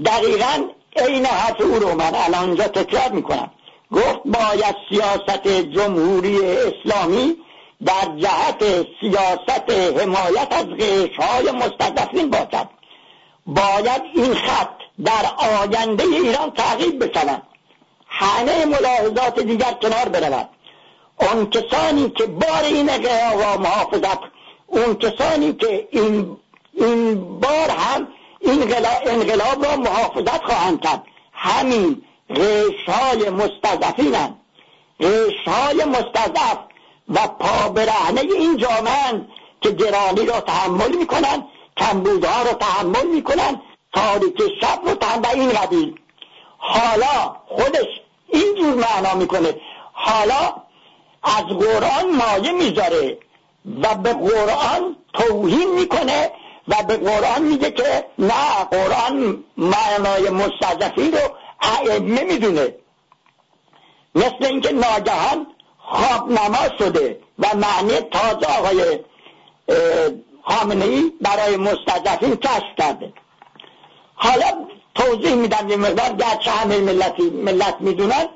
دقیقا 0.04 0.68
عین 0.96 1.26
حرف 1.26 1.60
او 1.60 1.74
رو 1.78 1.94
من 1.94 2.14
الان 2.14 2.56
تکرار 2.56 3.12
می‌کنم. 3.12 3.50
گفت 3.92 4.20
باید 4.24 4.76
سیاست 4.88 5.48
جمهوری 5.48 6.38
اسلامی 6.46 7.36
در 7.84 8.16
جهت 8.16 8.86
سیاست 9.00 9.70
حمایت 9.70 10.52
از 10.52 10.66
های 11.18 11.50
مستضعفین 11.50 12.30
باشد. 12.30 12.68
باید 13.46 14.02
این 14.14 14.34
خط 14.34 14.74
در 15.04 15.26
آینده 15.36 16.04
ایران 16.04 16.50
تغییر 16.50 16.98
بشود. 16.98 17.42
همه 18.06 18.64
ملاحظات 18.64 19.40
دیگر 19.40 19.72
کنار 19.72 20.08
برود. 20.08 20.48
اون 21.22 21.50
کسانی 21.50 22.10
که 22.10 22.26
بار 22.26 22.62
این 22.62 22.90
انقلاب 22.90 23.60
محافظت 23.60 24.18
اون 24.66 24.94
کسانی 24.94 25.52
که 25.52 25.88
این, 25.90 26.36
این 26.72 27.14
بار 27.40 27.70
هم 27.70 28.08
این 28.40 28.62
انقلاب 29.06 29.64
را 29.64 29.76
محافظت 29.76 30.44
خواهند 30.44 30.80
کرد. 30.80 31.02
همین 31.32 32.02
ریش 32.30 32.88
های 32.88 33.30
مستضعفینند 33.30 34.40
ریش 35.00 35.34
های 35.46 35.84
مستضعف 35.84 36.58
و 37.08 37.28
پابرهنه 37.28 38.20
این 38.20 38.56
جامعه 38.56 39.26
که 39.60 39.70
گرانی 39.70 40.26
را 40.26 40.40
تحمل 40.40 40.96
می‌کنند 40.96 41.44
کمبودها 41.76 42.42
را 42.42 42.52
تحمل 42.54 43.06
می‌کنند 43.06 43.60
تاریک 43.94 44.42
شب 44.60 44.80
رو 44.84 44.94
تحمل 44.94 45.40
این 45.40 45.50
قبیل. 45.50 45.94
حالا 46.58 47.36
خودش 47.46 48.00
اینجور 48.28 48.74
معنا 48.74 49.14
می‌کنه. 49.14 49.60
حالا 49.92 50.61
از 51.22 51.44
قرآن 51.44 52.16
مایه 52.16 52.52
می‌ذاره 52.52 53.18
و 53.82 53.94
به 53.94 54.12
قرآن 54.12 54.96
توهین 55.12 55.74
می‌کنه 55.74 56.30
و 56.68 56.82
به 56.82 56.96
قرآن 56.96 57.42
میگه 57.42 57.70
که 57.70 58.04
نه 58.18 58.64
قرآن 58.70 59.44
معنای 59.56 60.30
مستضعفین 60.30 61.12
رو 61.12 61.18
ائمه 61.60 62.24
می‌دونه. 62.24 62.74
مثل 64.14 64.44
اینکه 64.44 64.72
ناگهان 64.72 65.46
خواب 65.78 66.30
نما 66.30 66.76
شده 66.78 67.20
و 67.38 67.46
معنی 67.54 68.00
تازه 68.00 68.58
آقای 68.58 68.98
خامنه 70.44 70.84
ای 70.84 71.12
برای 71.20 71.56
مستضعفین 71.56 72.36
کشف 72.36 72.76
کرده. 72.78 73.12
حالا 74.14 74.66
توضیح 74.94 75.34
میدم 75.34 75.68
یه 75.68 75.76
مقدار 75.76 76.12
گرچه 76.12 76.50
همه 76.50 76.78
ملتی 76.78 77.30
ملت 77.30 77.76
می‌دونن. 77.80 78.28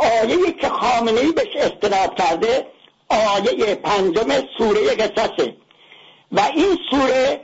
آیه 0.00 0.52
که 0.52 0.68
خامنه 0.68 1.20
ای 1.20 1.32
بهش 1.32 1.56
استناد 1.56 2.14
کرده 2.14 2.66
آیه 3.08 3.74
پنجم 3.74 4.28
سوره 4.58 4.94
قصصه. 4.94 5.56
و 6.32 6.40
این 6.54 6.78
سوره 6.90 7.40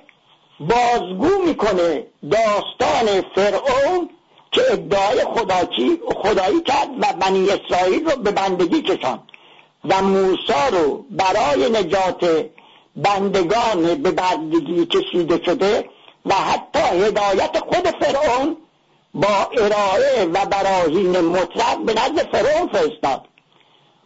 بازگو 0.60 1.42
می‌کنه 1.46 2.06
داستان 2.30 3.22
فرعون 3.34 4.10
که 4.52 4.62
ادعای 4.72 5.24
خداچی 5.24 5.98
خدایی 6.14 6.60
کرد 6.60 6.88
و 7.00 7.06
بنی 7.20 7.50
اسرائیل 7.50 8.10
رو 8.10 8.22
به 8.22 8.30
بندگی 8.30 8.82
کشاند. 8.82 9.22
و 9.84 10.02
موسا 10.02 10.68
رو 10.72 11.04
برای 11.10 11.70
نجات 11.70 12.46
بندگان 12.96 13.94
به 13.94 14.10
بندگی 14.10 14.86
کشیده 14.86 15.44
شده 15.44 15.84
و 16.26 16.34
حتی 16.34 16.78
هدایت 16.78 17.58
خود 17.58 17.86
فرعون 17.86 18.56
با 19.16 19.50
ارائه 19.52 20.24
و 20.24 20.46
براهین 20.46 21.20
مطلق 21.20 21.79
به 21.79 21.94
نزد 21.94 22.29
فرعون 22.33 22.68
فرستاد. 22.68 23.24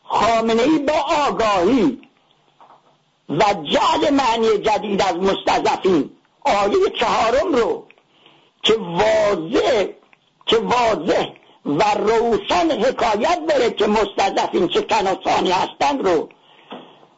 خامنه 0.04 0.62
ای 0.62 0.78
با 0.78 1.26
آگاهی 1.26 2.00
و 3.28 3.42
جعل 3.62 4.10
معنی 4.10 4.58
جدید 4.58 5.02
از 5.02 5.16
مستضعفین 5.16 6.10
آیه 6.40 6.90
چهارم 6.98 7.54
رو 7.54 7.84
که 8.62 8.74
واضح 8.78 9.86
که 10.46 10.56
واضح 10.56 11.26
و 11.66 11.82
روشن 11.94 12.70
حکایت 12.70 13.38
داره 13.48 13.70
که 13.70 13.86
مستضعفین 13.86 14.68
چه 14.68 14.82
کناسانی 14.82 15.50
هستند 15.50 16.08
رو 16.08 16.28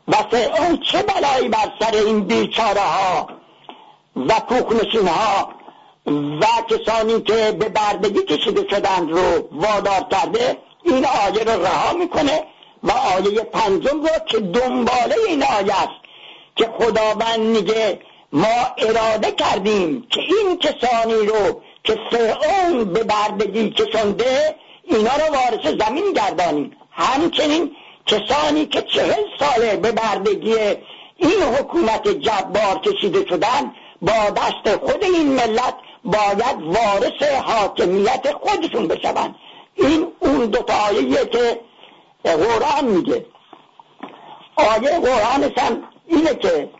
و 0.09 0.13
فرعون 0.13 0.77
چه 0.77 1.03
بلایی 1.03 1.49
بر 1.49 1.73
سر 1.81 1.95
این 1.95 2.21
بیچاره 2.21 2.81
ها 2.81 3.29
و 4.17 4.41
کوکنشین 4.41 5.09
ها 5.09 5.49
و 6.07 6.45
کسانی 6.69 7.21
که 7.21 7.57
به 7.59 7.69
بردگی 7.69 8.23
کشیده 8.23 8.69
شدند 8.71 9.11
رو 9.11 9.49
وادار 9.53 10.07
کرده 10.11 10.57
این 10.83 11.07
آیه 11.07 11.45
رو 11.45 11.65
رها 11.67 11.93
می‌کنه 11.93 12.45
و 12.83 12.91
آیه 12.91 13.41
پنجم 13.43 14.01
رو 14.03 14.19
که 14.27 14.39
دنباله 14.41 15.15
این 15.29 15.43
آیه 15.43 15.83
است 15.83 16.03
که 16.57 16.69
خداوند 16.79 17.41
میگه 17.41 18.01
ما 18.33 18.67
اراده 18.79 19.33
کردیم 19.33 20.07
که 20.11 20.21
این 20.21 20.59
کسانی 20.59 21.27
رو 21.27 21.63
که 21.85 21.99
فرعون 22.11 22.85
به 22.85 23.05
بردگی 23.05 23.71
کشنده 23.71 24.55
اینا 24.85 25.11
رو 25.11 25.35
وارث 25.35 25.67
زمین 25.67 26.13
گردانیم. 26.13 26.77
همچنین 26.91 27.77
کسانی 28.07 28.67
که 28.67 28.83
چهل 28.83 29.23
ساله 29.39 29.77
به 29.77 29.93
بردگی 29.93 30.55
این 31.17 31.43
حکومت 31.59 32.09
جبار 32.09 32.79
کشیده 32.85 33.27
شدن 33.29 33.75
با 34.03 34.31
دست 34.37 34.77
خود 34.77 35.05
این 35.05 35.29
ملت 35.33 35.75
باید 36.05 36.63
وارث 36.63 37.23
حاکمیت 37.23 38.33
خودشون 38.33 38.89
بشوند. 38.89 39.35
این 39.75 40.07
اون 40.21 40.47
دو 40.47 40.65
آیه 40.89 41.27
که 41.27 41.61
قرآن 42.25 42.85
میگه. 42.85 43.27
آیه 44.57 45.01
قرآنش 45.01 45.59
هم 45.59 45.83
اینه 46.07 46.35
که 46.35 46.71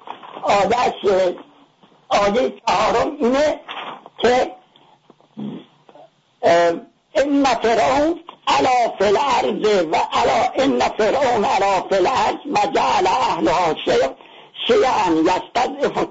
آیه 0.43 1.37
آیه 2.09 2.53
چهارم 2.67 3.17
اینه 3.21 3.61
که 4.19 4.53
ان 7.15 7.45
فرعون 7.45 8.21
علا 8.49 8.95
فی 8.99 9.05
الارض 9.05 9.87
و 9.93 9.97
علا 9.97 10.49
ان 10.55 10.79
فرعون 10.81 11.45
علا 11.45 11.83
فی 11.89 11.95
الارض 11.95 12.37
و 12.47 12.67
جعل 12.75 13.07
اهلها 13.07 13.75
شیعا 14.67 15.13
یستضعف 15.21 16.05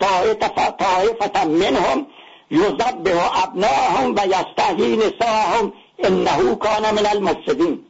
طائفة 0.80 1.45
منهم. 1.45 2.08
یذبح 2.52 3.44
ابناهم 3.44 4.16
و 4.16 4.20
یستحیی 4.28 4.98
نساهم 4.98 5.74
انه 6.00 6.56
کان 6.56 6.92
من 6.92 7.06
المفسدین. 7.06 7.86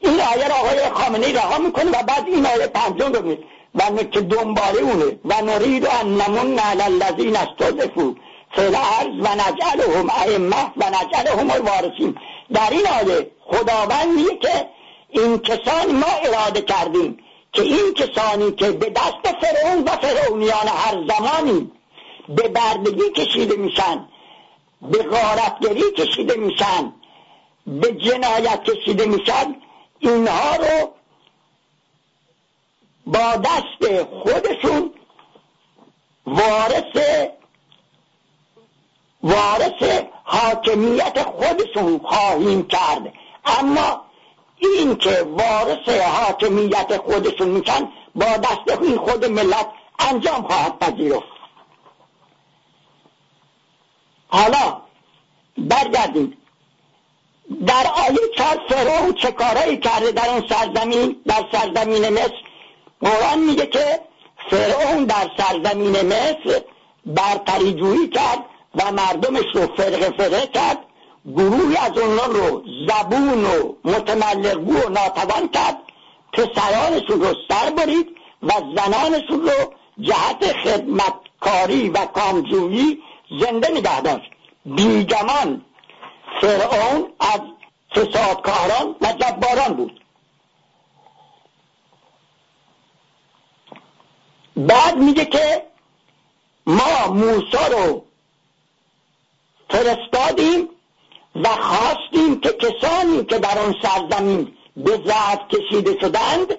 این 0.00 0.20
آیه 0.20 0.48
را 0.48 0.54
آقای 0.54 0.88
خامنه 0.92 1.32
رها 1.32 1.58
می‌کنه 1.58 1.90
و 1.90 2.02
بعد 2.02 2.24
این 2.26 2.46
آیه 2.46 2.66
پنجم 2.66 3.12
رو 3.12 3.22
میگه. 3.22 3.42
و 3.74 4.02
که 4.04 4.20
دنباله 4.20 4.80
اونه. 4.80 5.18
و 5.24 5.42
نرید 5.42 5.86
ان 5.86 6.20
نمون 6.20 6.58
علی 6.58 6.82
الذین 6.82 7.36
استضعفوا 7.36 8.14
فی 8.54 8.62
الارض 8.62 9.14
و 9.20 9.28
نجعلهم 9.34 10.10
ائمه 10.10 10.72
و 10.76 10.84
نجعلهم 10.90 11.50
الوارثین. 11.50 12.16
در 12.52 12.70
این 12.70 12.86
آیه 12.86 13.30
خداوند 13.40 14.08
میگه 14.16 14.36
که 14.36 14.68
این 15.08 15.38
کسان 15.38 15.92
ما 15.92 16.06
اراده 16.24 16.60
کردیم 16.60 17.18
که 17.52 17.62
این 17.62 17.94
کسانی 17.94 18.52
که 18.52 18.70
به 18.70 18.90
دست 18.90 19.36
فرعون 19.40 19.84
و 19.84 19.90
فرعونیان 19.90 20.68
هر 20.68 20.94
زمانی 21.08 21.70
به 22.28 22.48
بردگی 22.48 23.10
کشیده 23.16 23.56
میشن 23.56 24.08
به 24.82 25.02
غارتگری 25.02 25.92
کشیده 25.96 26.36
میشن 26.36 26.92
به 27.66 27.92
جنایت 27.92 28.64
کشیده 28.64 29.06
میشن 29.06 29.56
اینها 29.98 30.56
رو 30.56 30.92
با 33.06 33.36
دست 33.36 34.04
خودشون 34.04 34.90
وارث 36.26 36.96
وارث 39.22 40.02
حاکمیت 40.24 41.22
خودشون 41.22 41.98
خواهیم 42.04 42.66
کرد. 42.66 43.12
اما 43.44 44.00
این 44.58 44.96
که 44.96 45.26
وارث 45.30 45.88
حاکمیت 45.88 46.96
خودشون 46.96 47.48
میشن 47.48 47.88
با 48.14 48.26
دست 48.26 48.96
خود 48.98 49.24
ملت 49.24 49.66
انجام 49.98 50.42
خواهد 50.42 50.78
پذیرفت. 50.78 51.35
حالا 54.28 54.80
برگردیم 55.58 56.36
در 57.66 57.86
آیه 58.06 58.18
چهار 58.36 58.60
فرعون 58.68 59.12
چه 59.12 59.32
کارایی 59.32 59.76
کرده 59.76 60.12
در 60.12 60.28
اون 60.28 60.48
سرزمین؟ 60.48 61.16
در 61.26 61.44
سرزمین 61.52 62.08
مصر. 62.08 62.34
قرآن 63.00 63.38
میگه 63.38 63.66
که 63.66 64.00
فرعون 64.50 65.04
در 65.04 65.30
سرزمین 65.38 66.06
مصر 66.06 66.62
برتری 67.06 68.08
کرد 68.08 68.44
و 68.74 68.92
مردمش 68.92 69.44
رو 69.54 69.66
فرق 69.76 70.16
فرقه 70.16 70.46
کرد. 70.46 70.78
گروهی 71.26 71.76
از 71.76 71.98
اونها 71.98 72.26
رو 72.26 72.62
زبون 72.88 73.44
و 73.44 73.72
متملقگو 73.84 74.72
و 74.72 74.88
ناتوان 74.88 75.48
کرد. 75.48 75.78
پسرانشون 76.32 77.20
رو 77.20 77.34
سر 77.48 77.70
برید 77.70 78.06
و 78.42 78.52
زنانشون 78.76 79.42
رو 79.42 79.72
جهت 80.00 80.52
خدمتکاری 80.64 81.88
و 81.88 82.06
کامجویی 82.06 82.98
زنده 83.30 83.68
نگه 83.70 84.00
داشت 84.00 84.30
بیگمان 84.64 85.64
فرعون 86.40 87.12
از 87.20 87.40
فسادکاران 87.94 88.96
و 89.00 89.12
جباران 89.12 89.74
بود. 89.74 90.00
بعد 94.56 94.96
میگه 94.96 95.24
که 95.24 95.62
ما 96.66 97.08
موسا 97.08 97.66
رو 97.66 98.04
فرستادیم 99.70 100.68
و 101.36 101.48
خواستیم 101.48 102.40
که 102.40 102.52
کسانی 102.52 103.24
که 103.24 103.38
در 103.38 103.58
آن 103.58 103.74
سرزمین 103.82 104.56
به 104.76 105.02
ضعف 105.06 105.38
کشیده 105.48 106.00
شدند 106.00 106.58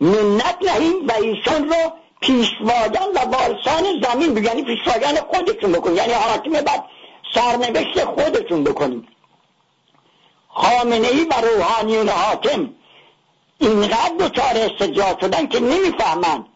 منت 0.00 0.56
نهیم 0.62 1.06
و 1.06 1.12
ایشان 1.12 1.68
رو 1.68 1.92
پیشوایان 2.26 3.10
و 3.14 3.18
وارثان 3.18 3.84
زمین 4.02 4.44
یعنی 4.44 4.62
پیشوایان 4.62 5.16
خودشون 5.16 5.72
بکنیم 5.72 5.96
یعنی 5.96 6.12
حاکم 6.12 6.52
بعد 6.52 6.84
سرنوشت 7.34 8.04
خودشون 8.04 8.64
بکنیم 8.64 9.08
خامنه 10.48 11.08
ای 11.08 11.24
و 11.24 11.34
روحانیون 11.34 12.08
حاکم 12.08 12.70
اینقدر 13.58 14.14
دچار 14.20 14.56
استجاع 14.56 15.20
شدن 15.20 15.46
که 15.46 15.60
نمی‌فهمند 15.60 16.46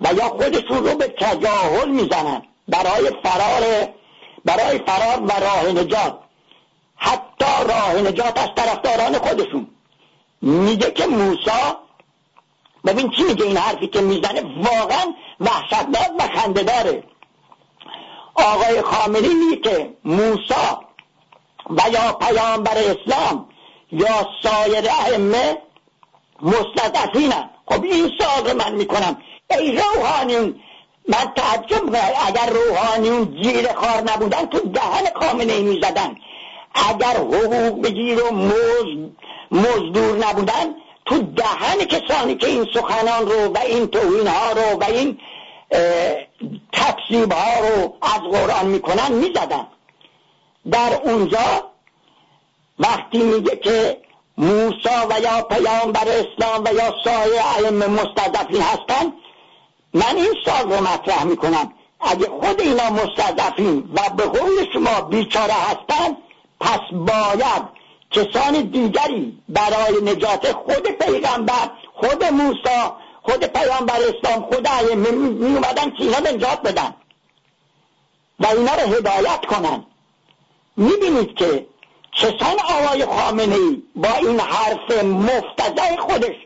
و 0.00 0.14
یا 0.14 0.28
خودشون 0.28 0.86
رو 0.86 0.94
به 0.94 1.06
تجاهل 1.06 1.88
می‌زنن. 1.88 2.42
برای 2.68 3.10
فرار 3.22 3.88
برای 4.44 4.78
فرار 4.78 5.22
و 5.22 5.32
راه 5.32 5.66
نجات. 5.66 6.18
حتی 6.96 7.68
راه 7.68 7.94
نجات 7.94 8.38
از 8.38 8.48
طرفداران 8.56 9.18
خودشون. 9.18 9.66
میگه 10.42 10.90
که 10.90 11.06
موسا 11.06 11.78
ببین 12.86 13.10
چی 13.10 13.22
میگه 13.22 13.44
این 13.44 13.56
حرفی 13.56 13.86
که 13.86 14.00
می‌زنه؟ 14.00 14.42
واقعا 14.56 15.14
وحشتناک 15.40 16.10
و 16.18 16.22
خنده 16.38 16.62
داره 16.62 17.04
آقای 18.34 18.82
خامنی 18.82 19.28
میگه 19.28 19.56
که 19.56 19.96
موسا 20.04 20.80
و 21.70 21.82
یا 21.92 22.12
پیامبر 22.12 22.78
اسلام 22.78 23.48
یا 23.92 24.26
سایر 24.42 24.84
ائمه 24.90 25.58
مستضعفینن 26.42 27.50
خب 27.66 27.84
این 27.84 28.10
سوال 28.20 28.56
من 28.56 28.72
می‌کنم. 28.72 29.16
ای 29.50 29.78
روحانیون 29.78 30.60
من 31.08 31.32
تعجب 31.36 31.96
اگر 32.26 32.50
روحانیون 32.50 33.42
جیر 33.42 33.72
خار 33.72 34.00
نبودن 34.00 34.46
تو 34.46 34.58
دهن 34.58 35.06
خامنه 35.20 35.60
می‌زدن. 35.60 36.16
اگر 36.74 37.16
حقوق 37.16 37.82
بگیر 37.82 38.22
و 38.22 38.34
مزدور 39.50 40.26
نبودن 40.26 40.74
تو 41.10 41.22
دهن 41.22 41.84
کسانی 41.84 42.34
که 42.34 42.46
این 42.46 42.66
سخنان 42.74 43.26
رو 43.26 43.52
و 43.52 43.58
این 43.58 43.86
توهین 43.86 44.26
ها 44.26 44.52
رو 44.52 44.78
و 44.80 44.84
این 44.84 45.18
تکسیب 46.72 47.32
ها 47.32 47.60
رو 47.60 47.96
از 48.02 48.20
قرآن 48.20 48.66
می‌کنن 48.66 49.12
می‌زدن. 49.12 49.66
در 50.72 51.00
اونجا 51.04 51.70
وقتی 52.78 53.18
میگه 53.18 53.56
که 53.56 54.00
موسا 54.38 55.06
و 55.10 55.20
یا 55.20 55.42
پیامبر 55.42 56.08
اسلام 56.08 56.64
و 56.64 56.74
یا 56.74 56.94
سایه 57.04 57.42
علم 57.56 57.90
مستضعفین 57.90 58.62
هستن 58.62 59.12
من 59.94 60.16
این 60.16 60.34
سال 60.44 60.72
رو 60.72 60.80
مطرح 60.80 61.24
می‌کنم. 61.24 61.72
اگه 62.00 62.26
خود 62.26 62.60
اینا 62.60 62.90
مستضعفین 62.90 63.90
و 63.94 64.10
به 64.16 64.26
قول 64.26 64.72
شما 64.72 65.00
بیچاره 65.00 65.52
هستن 65.52 66.16
پس 66.60 66.80
باید 66.92 67.79
کسان 68.10 68.60
دیگری 68.60 69.38
برای 69.48 70.00
نجات 70.02 70.52
خود 70.52 70.88
پیغمبر 70.88 71.70
خود 71.94 72.24
موسی 72.24 72.90
خود 73.22 73.44
پیامبر 73.44 73.94
اسلام 73.94 74.42
خود 74.42 74.68
ائمه 74.68 75.10
می 75.10 75.54
اومدن 75.54 75.90
که 75.90 76.02
اینا 76.02 76.18
نجات 76.18 76.62
بدن. 76.62 76.94
و 78.40 78.46
اینا 78.46 78.74
رو 78.74 78.94
هدایت 78.94 79.46
کنن. 79.46 79.84
می‌بینید 80.76 81.34
که 81.34 81.66
کسان 82.12 82.56
آقای 82.60 83.06
خامنه 83.06 83.54
ای 83.54 83.82
با 83.96 84.14
این 84.14 84.40
حرف 84.40 85.04
مفتزه 85.04 85.96
خودش 85.96 86.36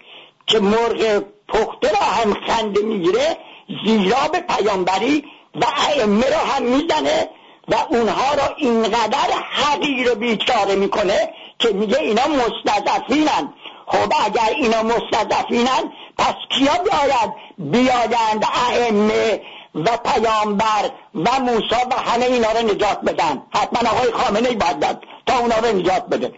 که 0.47 0.61
مرغ 0.61 1.25
پخته 1.49 1.91
را 1.91 2.07
هم 2.07 2.35
خنده 2.35 2.83
می‌گیره 2.83 3.37
زیرا 3.85 4.29
به 4.33 4.41
پیامبری 4.41 5.25
و 5.55 5.65
ائمه 5.89 6.31
را 6.31 6.39
هم 6.39 6.62
می‌زنه 6.62 7.29
و 7.69 7.75
اونها 7.89 8.35
را 8.35 8.55
اینقدر 8.57 9.31
حقیر 9.51 10.12
و 10.12 10.15
بیچاره 10.15 10.75
می‌کنه 10.75 11.31
که 11.65 11.73
میگه 11.73 11.99
اینا 11.99 12.23
مستضعفینن. 12.27 13.55
خب 13.87 14.12
اگر 14.25 14.55
اینا 14.61 14.83
مستضعفینن 14.83 15.93
پس 16.19 16.35
کیا 16.51 16.73
بیاید؟ 16.73 17.33
بیایند 17.59 18.45
ائمه 18.69 19.43
و 19.75 19.97
پیامبر 19.97 20.91
و 21.15 21.41
موسی 21.41 21.75
و 21.91 22.01
همه 22.01 22.25
اینا 22.25 22.53
رو 22.53 22.62
نجات 22.62 23.01
بدن. 23.01 23.43
حتما 23.55 23.91
آقای 23.91 24.12
خامنه 24.12 24.49
ای 24.49 24.55
باید 24.55 24.99
تا 25.27 25.39
اونا 25.39 25.59
رو 25.59 25.79
نجات 25.79 26.07
بده. 26.07 26.33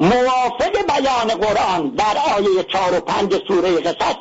موافق 0.00 0.72
بیان 0.88 1.28
قرآن 1.28 1.88
در 1.88 2.16
آیه 2.36 2.64
چهار 2.64 2.98
و 2.98 3.00
پنج 3.00 3.34
سوره 3.48 3.80
قصص 3.80 4.16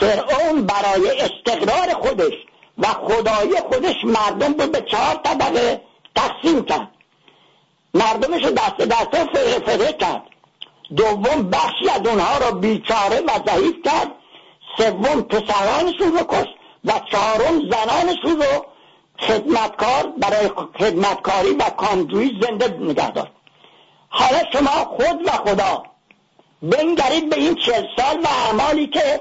فرعون 0.00 0.66
برای 0.66 1.20
استقرار 1.20 1.94
خودش 1.94 2.34
و 2.78 2.86
خدای 2.86 3.56
خودش 3.72 4.04
مردم 4.04 4.54
رو 4.60 4.66
به 4.66 4.80
چهار 4.80 5.14
طبقه 5.14 5.80
تقسیم 6.16 6.64
کرد. 6.64 6.97
مردمش 7.94 8.44
رو 8.44 8.50
دست 8.50 8.76
دست 8.76 9.24
فره 9.24 9.58
فره 9.58 9.92
کرد. 9.92 10.22
دوم 10.96 11.50
بخشی 11.50 11.90
از 11.90 12.06
اونها 12.06 12.38
رو 12.38 12.58
بیچاره 12.58 13.20
و 13.20 13.30
ضعیف 13.46 13.76
کرد. 13.84 14.12
سوم 14.76 15.22
پسرانشون 15.22 16.12
رو 16.12 16.24
کشت 16.28 16.54
و 16.84 16.92
چهارم 17.10 17.70
زنانشون 17.70 18.42
رو 18.42 18.66
خدمتکار 19.18 20.12
برای 20.18 20.50
خدمتکاری 20.78 21.50
و 21.50 21.62
کامجویی 21.62 22.40
زنده 22.42 22.68
نگه 22.80 23.10
داشت. 23.10 23.32
حالا 24.08 24.38
شما 24.52 24.70
خود 24.70 25.28
و 25.28 25.30
خدا 25.30 25.82
بنگرید 26.62 27.30
به 27.30 27.36
این 27.36 27.54
چهل 27.54 27.84
سال 27.96 28.20
و 28.20 28.26
اعمالی 28.28 28.86
که 28.86 29.20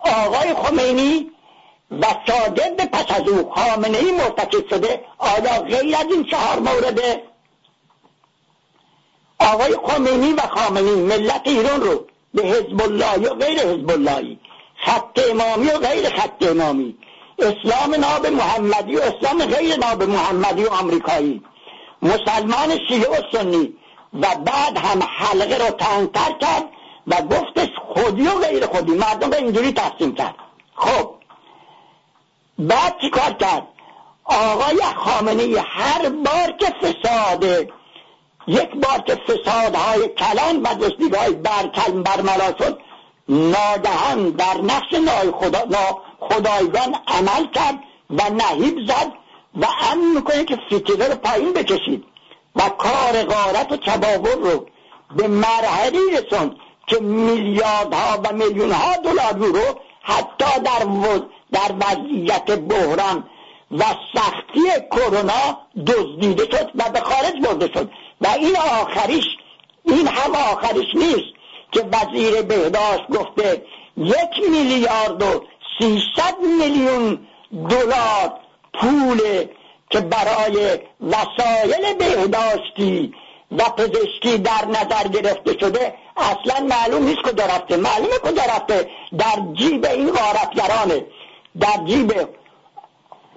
آقای 0.00 0.54
خمینی 0.54 1.30
و 1.90 2.06
به 2.76 2.84
پس 2.84 3.20
از 3.20 3.28
او 3.28 3.50
خامنه 3.50 3.98
ای 3.98 4.12
مرتکب 4.12 4.68
شده 4.70 5.04
آیا 5.18 5.62
غیر 5.62 5.96
از 5.96 6.06
این 6.10 6.24
چهار 6.24 6.58
مورده 6.58 7.22
آقای 9.40 9.76
خمینی 9.84 10.32
و 10.32 10.40
خامنی 10.40 10.90
ملت 10.90 11.42
ایران 11.44 11.80
رو 11.80 12.06
به 12.34 12.42
حزب 12.42 12.82
الله 12.82 13.28
و 13.28 13.34
غیر 13.34 13.58
حزب 13.58 13.90
اللهی 13.90 14.38
خط 14.84 15.20
امامی 15.30 15.66
و 15.66 15.78
غیر 15.78 16.08
خط 16.10 16.42
امامی 16.42 16.96
اسلام 17.38 17.94
ناب 17.94 18.26
محمدی 18.26 18.96
و 18.96 19.00
اسلام 19.00 19.44
غیر 19.44 19.76
ناب 19.76 20.02
محمدی 20.02 20.64
و 20.64 20.70
آمریکایی 20.70 21.42
مسلمان 22.02 22.78
شیعه 22.88 23.08
و 23.08 23.22
سنی 23.32 23.74
و 24.14 24.26
بعد 24.44 24.78
هم 24.78 25.02
حلقه 25.02 25.66
رو 25.66 25.70
تنگتر 25.70 26.32
کرد 26.40 26.64
و 27.06 27.22
گفتش 27.22 27.68
خودی 27.88 28.22
و 28.22 28.38
غیر 28.38 28.66
خودی 28.66 28.92
مردم 28.92 29.30
به 29.30 29.36
اینجوری 29.36 29.72
تقسیم 29.72 30.14
کرد. 30.14 30.34
خب 30.74 31.14
بعد 32.58 32.96
چی 33.00 33.10
کار 33.10 33.32
کرد؟ 33.32 33.68
آقای 34.24 34.82
خامنه 34.96 35.60
هر 35.60 36.08
بار 36.08 36.52
که 36.58 36.66
فساد 36.66 37.44
یک 38.48 38.70
بار 38.70 38.98
که 39.06 39.14
فسادهای 39.14 40.08
کلان 40.08 40.62
و 40.62 40.68
های 41.18 41.32
برکل 41.32 42.02
برملا 42.02 42.54
شد 42.58 42.80
ناگهان 43.28 44.30
در 44.30 44.60
نقش 44.62 44.92
نای 44.92 45.30
خدا 45.30 46.00
خدایگان 46.20 46.96
عمل 47.06 47.46
کرد 47.54 47.78
و 48.10 48.22
نهیب 48.30 48.86
زد 48.86 49.12
و 49.60 49.66
امن 49.92 50.14
می‌کنه 50.14 50.44
که 50.44 50.56
فتیله 50.56 51.08
رو 51.08 51.14
پایین 51.14 51.52
بکشید 51.52 52.04
و 52.56 52.60
کار 52.68 53.24
غارت 53.24 53.72
و 53.72 53.76
چباور 53.76 54.34
رو 54.34 54.66
به 55.16 55.28
مرحلی 55.28 55.98
رسوند 56.12 56.56
که 56.86 57.00
میلیاردها 57.00 58.20
و 58.24 58.32
میلیون 58.32 58.72
ها 58.72 58.96
دلار 58.96 59.34
رو 59.34 59.80
حتی 60.02 60.60
در 60.64 60.84
در 61.52 61.74
وضعیت 61.80 62.50
بحران 62.58 63.24
و 63.70 63.84
سختی 64.14 64.62
کرونا 64.90 65.58
دزدیده 65.86 66.44
شد 66.44 66.70
و 66.74 66.90
به 66.90 67.00
خارج 67.00 67.34
برده 67.42 67.66
شد. 67.74 67.90
و 68.20 68.28
این 68.28 68.56
آخریش 68.56 69.24
این 69.84 70.06
هم 70.06 70.34
آخریش 70.34 70.94
نیست 70.94 71.38
که 71.72 71.84
وزیر 71.92 72.42
بهداشت 72.42 73.08
گفته 73.08 73.62
یک 73.96 74.50
میلیارد 74.50 75.22
و 75.22 75.44
سیصد 75.78 76.34
میلیون 76.58 77.18
دلار 77.70 78.32
پول 78.74 79.20
که 79.90 80.00
برای 80.00 80.78
وسایل 81.00 81.94
بهداشتی 81.98 83.14
و 83.52 83.64
پزشکی 83.64 84.38
در 84.38 84.64
نظر 84.66 85.08
گرفته 85.08 85.58
شده 85.60 85.94
اصلا 86.16 86.66
معلوم 86.66 87.04
نیست 87.04 87.22
کجا 87.22 87.44
رفته. 87.44 87.76
معلومه 87.76 88.18
کجا 88.18 88.42
رفته؟ 88.42 88.90
در 89.18 89.42
جیب 89.52 89.86
این 89.86 90.10
غارتگرانه 90.10 91.06
در 91.60 91.84
جیب 91.86 92.12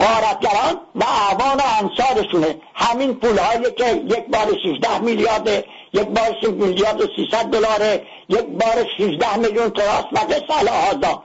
غارتگران 0.02 0.82
و 0.96 1.04
اعوان 1.04 1.58
و 1.58 1.62
انصارشونه. 1.82 2.62
همین 2.76 3.14
پول 3.14 3.38
هایی 3.38 3.72
که 3.72 3.94
یک 3.94 4.26
بار 4.28 4.48
16 4.64 5.00
میلیارد 5.00 5.48
یک 5.94 6.08
بار 6.08 6.36
6 6.42 6.48
میلیارد 6.48 7.02
و 7.02 7.06
300 7.16 7.46
دلاره 7.46 8.06
یک 8.30 8.46
بار 8.46 8.86
16 8.98 9.38
میلیون 9.38 9.70
تراس 9.70 10.06
و 10.12 10.18
سال 10.48 10.68
هازا 10.68 11.24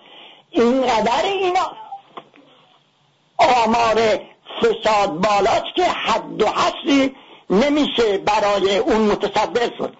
اینقدر 0.50 1.22
اینا 1.24 1.72
آمار 3.38 4.20
فساد 4.60 5.12
بالاست 5.12 5.74
که 5.76 5.84
حد 5.84 6.42
و 6.42 6.46
حصری 6.46 7.16
نمیشه 7.50 8.18
برای 8.18 8.78
اون 8.78 9.00
متصدر 9.00 9.70
شد. 9.78 9.96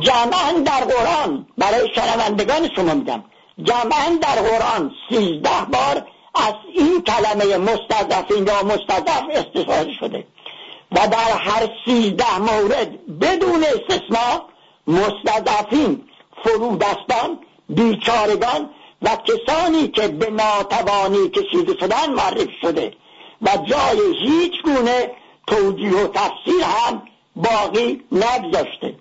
جمعا 0.00 0.52
در 0.64 0.84
قرآن 0.84 1.46
برای 1.58 1.88
شنوندگان 1.94 2.68
شما 2.76 2.94
میگم. 2.94 3.24
جمعا 3.62 4.18
در 4.20 4.42
قرآن 4.42 4.90
سیزده 5.08 5.64
بار 5.72 6.06
از 6.34 6.54
این 6.74 7.02
کلمه 7.02 7.56
مستضعفین 7.56 8.46
یا 8.46 8.62
مستضعف 8.62 9.24
استفاده 9.30 9.92
شده. 10.00 10.24
و 10.92 11.08
در 11.08 11.38
هر 11.38 11.68
سیزده 11.84 12.38
مورد 12.38 13.18
بدون 13.18 13.64
استثناء 13.64 14.40
مستضعفین 14.86 16.04
فرودستان 16.44 17.38
بیچارگان 17.68 18.70
و 19.02 19.16
کسانی 19.16 19.88
که 19.88 20.08
به 20.08 20.30
ناتوانی 20.30 21.28
کشیده 21.28 21.76
شدن 21.80 22.10
معرفی 22.10 22.56
شده. 22.62 22.92
و 23.42 23.48
جای 23.56 23.98
هیچ 24.22 24.62
گونه 24.64 25.10
توجیه 25.46 25.96
و 25.96 26.08
تفسیر 26.08 26.64
هم 26.64 27.02
باقی 27.36 28.02
نگذاشته. 28.12 28.94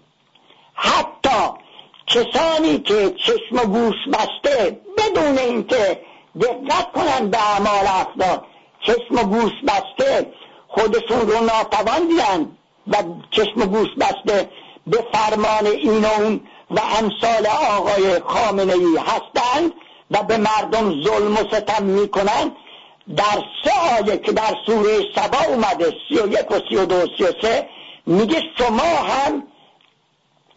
حتی 0.74 1.62
کسانی 2.08 2.80
که 2.80 3.16
چشم 3.26 3.56
و 3.56 3.66
گوش 3.66 3.96
بسته 4.14 4.82
بدون 4.98 5.38
اینکه 5.38 6.02
دقت 6.40 6.92
کنن 6.92 7.30
به 7.30 7.38
اعمال 7.38 7.88
افراد. 7.88 8.46
چشم 8.82 9.16
و 9.16 9.24
گوش 9.24 9.52
بسته 9.68 10.34
خودشون 10.68 11.22
رو 11.22 11.44
ناتوان 11.44 12.08
دیدن 12.08 12.58
و 12.88 12.96
چشم 13.32 13.62
و 13.62 13.66
گوش 13.66 13.90
بسته 14.00 14.50
به 14.88 15.06
فرمان 15.14 15.68
این 15.68 16.06
و 16.06 16.08
اون 16.20 16.42
و 16.72 16.80
امثال 17.00 17.48
آقای 17.48 18.20
خامنه 18.20 18.74
ای 18.74 18.98
هستند 18.98 19.72
و 20.12 20.24
به 20.24 20.38
مردم 20.38 21.04
ظلم 21.04 21.34
و 21.34 21.44
ستم 21.52 21.84
می‌کنن. 21.84 22.52
در 23.18 23.44
سه 23.64 24.00
آیه 24.00 24.18
که 24.18 24.32
در 24.32 24.56
سوره 24.66 25.00
سبا 25.16 25.38
اومده 25.48 25.94
سی 26.10 26.16
و 26.16 26.28
یک 26.28 26.52
و 26.52 26.60
سی 26.70 26.76
و 26.76 26.86
دو 26.86 26.96
و 26.96 27.08
سی 27.18 27.24
و 27.24 27.32
سه 27.42 27.70
میگه 28.06 28.44
شما 28.58 28.84
هم 28.84 29.44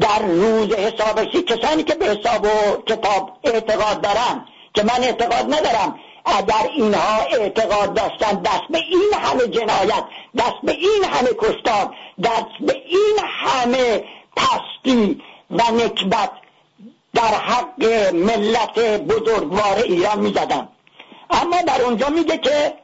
در 0.00 0.18
روز 0.18 0.74
حسابرسی 0.74 1.42
کسانی 1.42 1.82
که 1.82 1.94
به 1.94 2.06
حساب 2.06 2.44
و 2.44 2.82
کتاب 2.86 3.38
اعتقاد 3.44 4.00
دارن 4.00 4.46
که 4.74 4.82
من 4.82 5.04
اعتقاد 5.04 5.54
ندارم. 5.54 5.98
اگر 6.24 6.70
اینها 6.76 7.18
اعتقاد 7.18 7.94
داشتن 7.94 8.42
دست 8.42 8.62
به 8.70 8.78
این 8.78 9.10
همه 9.22 9.48
جنایت 9.48 10.04
دست 10.38 10.56
به 10.62 10.72
این 10.72 11.04
همه 11.04 11.28
کشتار 11.38 11.96
دست 12.24 12.54
به 12.60 12.72
این 12.72 13.18
همه 13.24 14.04
پستی 14.36 15.22
و 15.50 15.62
نکبت 15.72 16.30
در 17.14 17.22
حق 17.22 17.84
ملت 18.14 18.78
بزرگوار 18.78 19.76
ایران 19.76 20.20
می‌زدن 20.20 20.68
اما 21.30 21.62
در 21.62 21.82
اونجا 21.82 22.08
میگه 22.08 22.38
که 22.38 22.74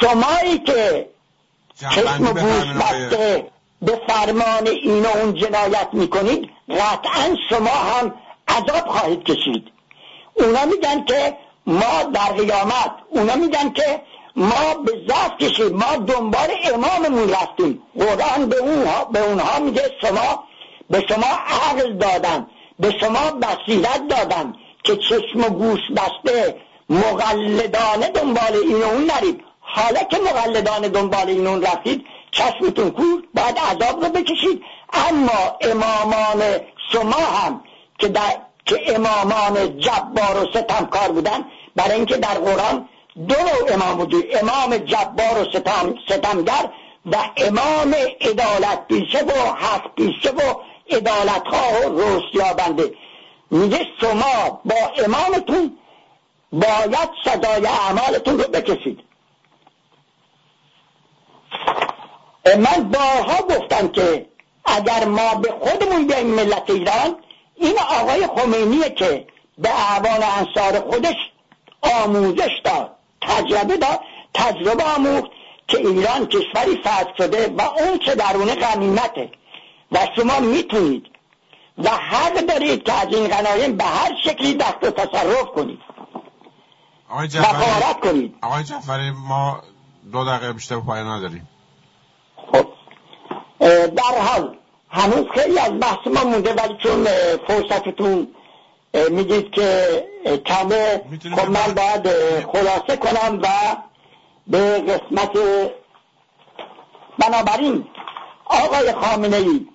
شمایی 0.00 0.58
که 0.58 1.08
چشم 1.80 2.24
بوش 2.24 2.82
بسته 2.82 3.46
به 3.82 4.00
فرمان 4.08 4.66
این 4.66 5.02
و 5.02 5.08
اون 5.08 5.34
جنایت 5.34 5.88
می‌کنید 5.92 6.50
قطعا 6.70 7.36
شما 7.50 7.70
هم 7.70 8.14
عذاب 8.48 8.88
خواهید 8.88 9.24
کشید. 9.24 9.64
اونا 10.34 10.64
میگن 10.64 11.04
که 11.04 11.36
ما 11.66 12.02
در 12.14 12.32
قیامت 12.32 12.92
اونا 13.10 13.36
میگن 13.36 13.72
که 13.72 14.02
ما 14.36 14.74
به 14.84 14.92
ضعف 15.08 15.36
کشید 15.40 15.72
ما 15.72 15.96
دنبال 15.96 16.48
اماممون 16.74 17.28
رفتیم 17.28 17.82
قرآن 17.98 18.48
به 18.48 18.56
اونها, 18.56 19.04
به 19.04 19.20
اونها 19.20 19.58
میگه 19.58 19.90
شما 20.00 20.44
به 20.90 21.04
شما 21.08 21.26
عقل 21.46 21.92
دادن 21.92 22.46
به 22.78 22.94
شما 23.00 23.30
بصیرت 23.30 24.08
دادن 24.08 24.54
که 24.84 24.96
چشم 24.96 25.40
و 25.40 25.48
گوش 25.48 25.80
بسته 25.96 26.56
مقلدانه 26.90 28.08
دنبال 28.08 28.56
این 28.62 28.82
اون 28.82 29.10
نرید. 29.10 29.40
حالا 29.60 30.02
که 30.02 30.16
مقلدانه 30.18 30.88
دنبال 30.88 31.28
این 31.28 31.46
اون 31.46 31.62
رفتید 31.62 32.04
چشمتون 32.30 32.90
کور 32.90 33.22
باید 33.34 33.58
عذاب 33.58 34.04
رو 34.04 34.10
بکشید. 34.10 34.62
اما 34.92 35.56
امامان 35.60 36.42
شما 36.92 37.12
هم 37.12 37.60
که, 37.98 38.08
در 38.08 38.36
که 38.66 38.94
امامان 38.94 39.78
جبار 39.78 40.42
و 40.42 40.46
ستمکار 40.50 41.12
بودن. 41.12 41.44
برای 41.76 41.94
اینکه 41.94 42.16
در 42.16 42.34
قرآن 42.34 42.88
دو 43.28 43.34
نوع 43.34 43.74
امام 43.74 43.96
بودی 43.96 44.32
امام 44.32 44.76
جبار 44.76 45.42
و 45.42 45.44
ستم 45.44 45.94
ستمگر 46.08 46.70
و 47.06 47.16
امام 47.36 47.94
عدالت 48.20 48.88
پیشه 48.88 49.24
و 49.24 49.32
حق 49.32 49.94
پیشه 49.94 50.30
و 50.30 50.54
عدالت 50.90 51.46
ها 51.46 51.90
و 51.90 52.00
رشد 52.00 52.56
بنده 52.56 52.94
میگه 53.50 53.86
شما 54.00 54.60
با 54.64 55.04
امامتون 55.04 55.78
باید 56.52 57.10
سزای 57.24 57.66
اعمالتون 57.66 58.38
رو 58.38 58.48
بکشید. 58.48 59.00
من 62.46 62.90
بارها 62.90 63.42
گفتم 63.42 63.88
که 63.88 64.26
اگر 64.64 65.04
ما 65.04 65.34
به 65.34 65.54
خودمون 65.60 66.06
بیایم 66.06 66.26
ملت 66.26 66.70
ایران 66.70 67.16
این 67.56 67.78
آقای 67.78 68.26
خمینیه 68.26 68.90
که 68.90 69.26
به 69.58 69.68
اعوان 69.68 70.22
انصار 70.22 70.80
خودش 70.90 71.16
آموزش 71.82 72.60
داد 72.64 72.90
تجربه 73.20 73.76
داد 73.76 74.00
تجربه 74.34 74.84
آموخت 74.84 75.30
که 75.68 75.78
ایران 75.78 76.26
کشوری 76.26 76.76
فتح 76.80 77.16
شده 77.18 77.54
و 77.58 77.62
اون 77.62 77.98
که 77.98 78.14
درونه 78.14 78.54
غنیمته. 78.54 79.30
و 79.92 79.98
شما 80.16 80.40
می‌تونید 80.40 81.06
و 81.78 81.88
حق 81.90 82.40
دارید 82.40 82.82
که 82.82 82.92
از 82.92 83.06
این 83.14 83.28
غنایم 83.28 83.76
به 83.76 83.84
هر 83.84 84.12
شکلی 84.24 84.54
دست 84.54 84.82
و 84.82 84.90
تصرف 84.90 85.44
کنید. 85.44 85.78
آقای 87.08 87.28
جعفری 87.28 88.00
کنید. 88.02 88.34
آقای 88.42 88.64
جعفری 88.64 89.10
ما 89.10 89.62
دو 90.12 90.24
دقیقه 90.24 90.52
بیشتر 90.52 90.80
پایان 90.80 91.06
نداریم. 91.06 91.48
خب 92.52 92.66
در 93.86 94.18
حال 94.20 94.56
هنوز 94.90 95.26
خیلی 95.34 95.58
از 95.58 95.80
بحث 95.80 96.06
ما 96.06 96.24
مونده 96.24 96.54
ولی 96.54 96.76
چون 96.82 97.04
فرصتتون 97.48 98.28
میگید 99.10 99.50
که 99.50 99.86
کمه 100.46 101.02
خب 101.36 101.50
من 101.50 101.74
باید 101.74 102.08
خلاصه 102.52 102.96
کنم 102.96 103.40
و 103.42 103.48
به 104.46 104.58
قسمت 104.78 105.38
بنابراین 107.18 107.84
آقای 108.46 108.92
خامنه 108.92 109.36
ای 109.36 109.66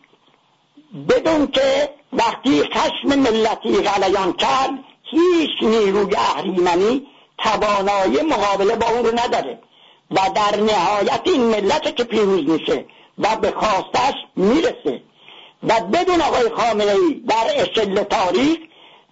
بدون 1.10 1.48
که 1.48 1.90
وقتی 2.14 2.64
خشم 2.64 3.20
ملتی 3.20 3.82
غلیان 3.82 4.34
کرد 4.34 4.72
هیچ 5.04 5.50
نیروی 5.62 6.16
اهریمنی 6.16 7.08
توانایی 7.38 8.22
مقابله 8.22 8.76
با 8.76 8.88
اون 8.88 9.06
رو 9.06 9.20
نداره 9.20 9.60
و 10.12 10.20
در 10.36 10.60
نهایت 10.60 11.22
این 11.24 11.42
ملت 11.42 11.96
که 11.96 12.04
پیروز 12.04 12.50
میشه. 12.50 12.86
و 13.22 13.36
به 13.36 13.52
خواستش 13.52 14.14
می‌رسه. 14.36 15.02
و 15.64 15.80
بدون 15.80 16.22
آقای 16.22 16.50
خامنه 16.50 16.92
ای 16.92 17.22
در 17.28 17.62
اشل 17.62 18.04
تاریخ 18.04 18.58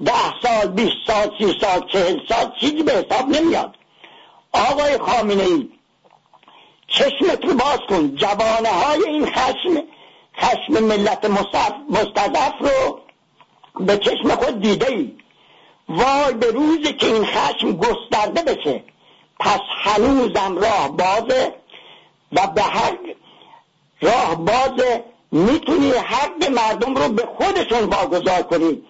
ده 0.05 0.41
سال 0.43 0.67
بیست 0.67 0.95
سال 1.07 1.31
سی 1.39 1.59
سال 1.61 1.87
چهل 1.91 2.19
سال 2.29 2.51
چیزی 2.59 2.83
به 2.83 2.91
حساب 2.91 3.29
نمیاد. 3.29 3.75
آقای 4.53 4.97
خامنه 4.97 5.43
ای 5.43 5.69
چشمت 6.87 7.45
رو 7.45 7.53
باز 7.53 7.79
کن. 7.89 8.15
جوانه 8.15 8.69
های 8.69 9.03
این 9.03 9.25
خشم 9.25 9.83
خشم 10.37 10.83
ملت 10.83 11.25
مستضعف 11.89 12.53
رو 12.59 12.99
به 13.79 13.97
چشم 13.97 14.35
خود 14.35 14.61
دیده 14.61 14.91
ای 14.91 15.13
وای 15.89 16.33
به 16.33 16.51
روزی 16.51 16.93
که 16.93 17.07
این 17.07 17.25
خشم 17.25 17.71
گسترده 17.71 18.41
بشه. 18.41 18.83
پس 19.39 19.59
هنوزم 19.83 20.57
راه 20.57 20.97
بازه 20.97 21.53
و 22.31 22.47
به 22.47 22.61
حق 22.61 23.18
راه 24.01 24.35
بازه 24.35 25.03
می‌تونی 25.31 25.91
حق 25.91 26.49
مردم 26.49 26.95
رو 26.95 27.09
به 27.09 27.25
خودشون 27.37 27.83
واگذار 27.83 28.41
کنی 28.41 28.81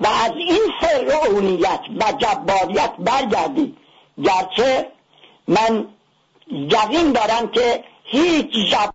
و 0.00 0.06
از 0.06 0.32
این 0.36 0.62
فرعونیت 0.80 1.80
و 2.00 2.12
جباریت 2.18 2.92
برگردی. 2.98 3.76
گرچه 4.24 4.88
من 5.48 5.88
یقین 6.50 7.12
دارم 7.12 7.48
که 7.48 7.84
هیچ 8.04 8.70
جب 8.70 8.94